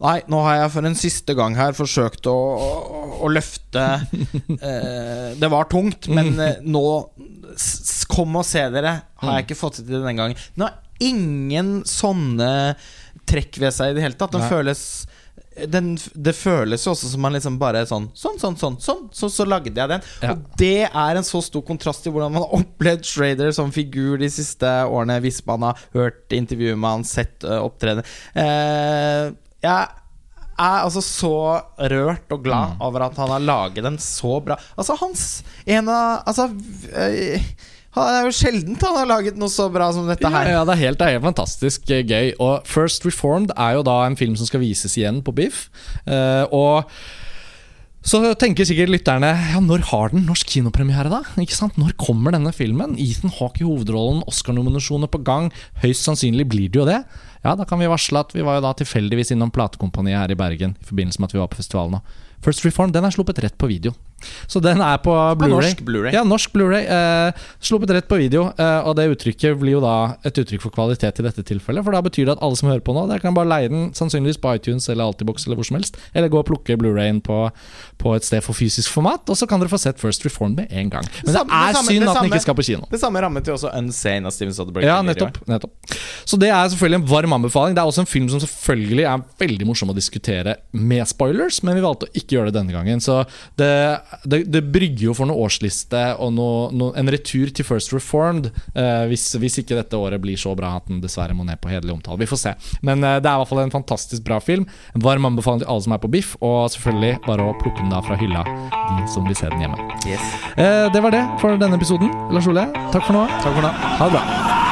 Nei, 0.03 0.19
nå 0.31 0.41
har 0.43 0.59
jeg 0.59 0.73
for 0.75 0.89
en 0.89 0.99
siste 0.99 1.37
gang 1.39 1.55
her 1.59 1.77
forsøkt 1.77 2.27
å, 2.31 2.35
å, 2.35 3.03
å 3.25 3.31
løfte 3.31 3.85
eh, 4.59 5.29
Det 5.39 5.51
var 5.53 5.71
tungt, 5.71 6.11
men 6.13 6.35
eh, 6.43 6.63
nå 6.65 6.85
Kom 8.11 8.35
og 8.37 8.45
se 8.47 8.61
dere. 8.75 8.97
Har 9.23 9.39
jeg 9.39 9.47
ikke 9.47 9.57
fått 9.59 9.79
det 9.79 9.87
til 9.87 10.01
denne 10.01 10.13
gangen. 10.19 10.39
Den 10.57 10.67
har 10.67 10.75
ingen 11.03 11.71
sånne 11.89 12.75
trekk 13.27 13.59
ved 13.63 13.75
seg 13.75 13.93
i 13.93 13.97
det 13.97 14.05
hele 14.05 14.19
tatt. 14.19 14.35
Den 14.35 14.43
Nei. 14.45 14.51
føles 14.51 14.83
den, 15.71 15.93
det 16.15 16.35
føles 16.35 16.83
jo 16.83 16.93
også 16.95 17.09
som 17.13 17.23
man 17.23 17.35
liksom 17.37 17.61
bare 17.61 17.85
sånn 17.87 18.09
Sånn, 18.19 18.41
sånn, 18.43 18.57
sånn, 18.59 18.79
sånn 18.83 19.05
så, 19.15 19.29
så 19.31 19.47
lagde 19.47 19.71
jeg 19.71 19.91
den. 19.91 20.03
Ja. 20.25 20.35
Og 20.35 20.59
det 20.59 20.89
er 20.89 21.19
en 21.19 21.27
så 21.27 21.41
stor 21.45 21.63
kontrast 21.67 22.03
til 22.05 22.15
hvordan 22.15 22.35
man 22.35 22.43
har 22.47 22.57
opplevd 22.59 23.07
Schrader 23.07 23.55
som 23.55 23.73
figur 23.75 24.19
de 24.21 24.31
siste 24.33 24.71
årene, 24.89 25.21
hvis 25.23 25.41
man 25.47 25.69
har 25.69 25.87
hørt 25.95 26.35
intervjuet 26.35 26.79
med 26.79 26.91
han, 26.91 27.07
sett 27.07 27.47
uh, 27.47 27.61
opptreden. 27.63 28.07
Eh, 28.35 29.31
jeg 29.65 30.01
er 30.55 30.85
altså 30.85 31.03
så 31.03 31.37
rørt 31.91 32.35
og 32.35 32.45
glad 32.45 32.77
over 32.85 33.09
at 33.09 33.17
han 33.19 33.33
har 33.35 33.43
laget 33.43 33.83
den 33.87 33.97
så 33.99 34.39
bra. 34.45 34.59
Altså, 34.79 34.95
hans 35.01 35.43
En 35.67 35.89
av 35.91 36.23
Altså 36.31 36.47
eh, 36.95 37.43
han 37.95 38.11
er 38.11 38.25
jo 38.27 38.35
sjeldent 38.35 38.83
han 38.83 38.97
har 38.99 39.11
laget 39.11 39.37
noe 39.39 39.53
så 39.53 39.69
bra 39.71 39.87
som 39.95 40.09
dette 40.11 40.27
her. 40.27 40.49
Ja, 40.51 40.57
ja, 40.59 40.63
det 40.67 40.75
er 40.75 40.83
helt, 40.89 40.99
det 40.99 41.07
er 41.07 41.17
helt 41.17 41.29
fantastisk 41.29 41.91
eh, 41.95 42.03
gøy. 42.03 42.33
Og 42.43 42.67
First 42.67 43.07
Reformed 43.07 43.55
er 43.55 43.77
jo 43.79 43.85
da 43.87 44.01
en 44.07 44.19
film 44.19 44.35
som 44.39 44.51
skal 44.51 44.65
vises 44.65 44.97
igjen 44.99 45.23
på 45.23 45.35
Biff. 45.37 45.69
Uh, 46.03 46.43
og 46.51 46.91
så 48.05 48.19
tenker 48.37 48.67
sikkert 48.69 48.91
lytterne 48.93 49.31
Ja, 49.33 49.61
når 49.65 49.87
har 49.89 50.11
den 50.13 50.27
norsk 50.27 50.51
kinopremiere, 50.53 51.09
da? 51.09 51.23
Ikke 51.41 51.57
sant? 51.57 51.79
Når 51.81 51.95
kommer 51.97 52.35
denne 52.35 52.51
filmen? 52.53 52.99
Ethan 53.01 53.33
Hawke 53.39 53.63
i 53.63 53.69
hovedrollen, 53.69 54.21
Oscar-nominasjoner 54.29 55.09
på 55.09 55.23
gang. 55.25 55.49
Høyst 55.81 56.05
sannsynlig 56.05 56.45
blir 56.51 56.75
det 56.75 56.83
jo 56.83 56.89
det. 56.91 56.99
Ja, 57.45 57.53
da 57.57 57.67
kan 57.69 57.79
vi 57.79 57.91
varsle 57.91 58.23
at 58.25 58.33
vi 58.33 58.43
var 58.45 58.57
jo 58.57 58.65
da 58.65 58.73
tilfeldigvis 58.79 59.35
innom 59.35 59.51
platekompaniet 59.53 60.17
her 60.17 60.33
i 60.33 60.39
Bergen 60.39 60.79
i 60.81 60.87
forbindelse 60.89 61.21
med 61.21 61.29
at 61.29 61.35
vi 61.37 61.43
var 61.43 61.51
på 61.53 61.59
festivalen. 61.61 62.01
First 62.45 62.65
Reform 62.65 62.93
den 62.93 63.05
er 63.05 63.13
sluppet 63.13 63.43
rett 63.45 63.59
på 63.61 63.69
video. 63.69 63.93
Så 64.47 64.61
den 64.63 64.81
er 64.85 64.99
på 65.05 65.13
Blu-ray. 65.39 65.51
norsk 65.51 65.83
Blu-ray. 65.87 66.13
Ja, 66.17 66.23
norsk 66.25 66.53
Blu-ray. 66.55 66.85
Eh, 66.85 67.33
sluppet 67.61 67.91
rett 67.97 68.09
på 68.09 68.19
video. 68.21 68.47
Eh, 68.59 68.81
og 68.89 68.97
det 68.97 69.09
uttrykket 69.15 69.59
blir 69.61 69.77
jo 69.79 69.81
da 69.85 70.17
et 70.25 70.35
uttrykk 70.43 70.63
for 70.63 70.71
kvalitet 70.75 71.21
i 71.21 71.27
dette 71.27 71.43
tilfellet. 71.45 71.85
For 71.85 71.93
da 71.93 72.01
betyr 72.05 72.27
det 72.29 72.37
at 72.39 72.43
alle 72.45 72.57
som 72.57 72.69
hører 72.71 72.85
på 72.85 72.95
nå, 72.97 73.07
dere 73.11 73.21
kan 73.25 73.35
bare 73.37 73.49
leie 73.51 73.69
den 73.73 73.91
sannsynligvis 73.97 74.41
på 74.41 74.55
iTunes 74.57 74.89
eller 74.89 75.05
Altibox 75.09 75.47
eller 75.47 75.57
hvor 75.61 75.69
som 75.69 75.77
helst. 75.79 75.97
Eller 76.15 76.29
gå 76.33 76.39
og 76.43 76.47
plukke 76.49 76.77
Blu-rayen 76.81 77.21
på, 77.25 77.51
på 77.99 78.15
et 78.17 78.25
sted 78.27 78.43
for 78.45 78.57
fysisk 78.57 78.91
format, 78.95 79.23
og 79.31 79.37
så 79.39 79.49
kan 79.51 79.61
dere 79.63 79.69
få 79.73 79.79
sett 79.81 80.01
First 80.01 80.25
Reform 80.27 80.55
med 80.57 80.69
en 80.71 80.91
gang. 80.91 81.05
Men 81.25 81.33
det 81.33 81.35
Samme- 81.35 81.51
det 81.51 81.69
er 81.69 81.79
samme- 81.79 81.89
synd 81.93 82.01
det 82.05 82.09
at 82.11 82.21
den 82.23 82.31
ikke 82.33 82.41
skal 82.45 82.55
på 82.59 82.65
kino. 82.67 82.87
Det 82.91 83.01
samme 83.01 83.21
rammet 83.23 83.47
jo 83.47 83.55
også 83.57 83.71
Unsane 83.79 84.27
av 84.27 84.33
Steven 84.33 84.55
Soderbergh. 84.55 84.87
Ja, 84.87 85.01
nettopp, 85.03 85.39
nettopp. 85.49 85.73
Så 86.25 86.39
det 86.39 86.49
er 86.51 86.69
selvfølgelig 86.69 87.01
en 87.03 87.07
varm 87.09 87.33
anbefaling. 87.37 87.75
Det 87.75 87.83
er 87.83 87.89
også 87.91 88.01
en 88.05 88.11
film 88.11 88.29
som 88.29 88.41
selvfølgelig 88.41 89.05
er 89.09 89.25
veldig 89.41 89.67
morsom 89.67 89.91
å 89.91 89.95
diskutere 89.97 90.57
med 90.73 91.07
spoilers, 91.09 91.63
men 91.63 91.75
vi 91.77 91.81
valgte 91.85 92.07
å 92.09 92.13
ikke 92.15 92.37
gjøre 92.39 92.53
det 92.53 92.55
denne 92.61 92.73
gangen. 92.73 93.01
Så 93.01 93.25
det, 93.57 93.71
det, 94.25 94.45
det 94.53 94.63
brygger 94.75 95.09
jo 95.09 95.15
for 95.17 95.29
noe 95.29 95.47
årsliste 95.47 96.03
og 96.23 96.33
noe, 96.37 96.69
noe, 96.75 96.95
en 96.99 97.11
retur 97.13 97.51
til 97.55 97.67
First 97.67 97.95
Reformed, 97.95 98.51
eh, 98.75 99.05
hvis, 99.11 99.27
hvis 99.41 99.61
ikke 99.63 99.79
dette 99.79 99.99
året 99.99 100.23
blir 100.23 100.39
så 100.41 100.55
bra 100.59 100.75
at 100.79 100.89
den 100.91 101.03
dessverre 101.03 101.37
må 101.37 101.47
ned 101.47 101.61
på 101.63 101.73
hederlig 101.73 101.97
omtale. 101.97 102.21
Vi 102.23 102.31
får 102.31 102.43
se. 102.45 102.55
Men 102.87 103.05
eh, 103.05 103.21
det 103.21 103.31
er 103.31 103.37
i 103.37 103.43
hvert 103.43 103.53
fall 103.53 103.65
en 103.65 103.75
fantastisk 103.75 104.27
bra 104.27 104.41
film. 104.45 104.67
Varm 105.05 105.31
anbefaling 105.31 105.65
til 105.65 105.71
alle 105.71 105.87
som 105.87 105.97
er 105.97 106.03
på 106.03 106.13
Biff, 106.15 106.35
og 106.41 106.69
selvfølgelig 106.75 107.23
bare 107.29 107.49
å 107.49 107.57
plukke 107.63 107.83
den 107.83 107.95
da 107.95 108.03
fra 108.05 108.19
hylla, 108.21 108.45
de 108.73 109.09
som 109.13 109.27
vil 109.29 109.39
se 109.39 109.51
den 109.53 109.65
hjemme. 109.67 109.89
Yes. 110.09 110.35
Eh, 110.57 110.87
det 110.95 111.05
var 111.05 111.15
det 111.15 111.25
for 111.43 111.59
denne 111.61 111.81
episoden. 111.81 112.13
Lars 112.35 112.51
Ole, 112.51 112.69
takk 112.95 113.09
for 113.09 113.17
nå. 113.17 113.27
Takk 113.41 113.53
for 113.53 113.65
nå. 113.67 113.75
Ha 113.99 114.11
det 114.11 114.21
bra. 114.21 114.64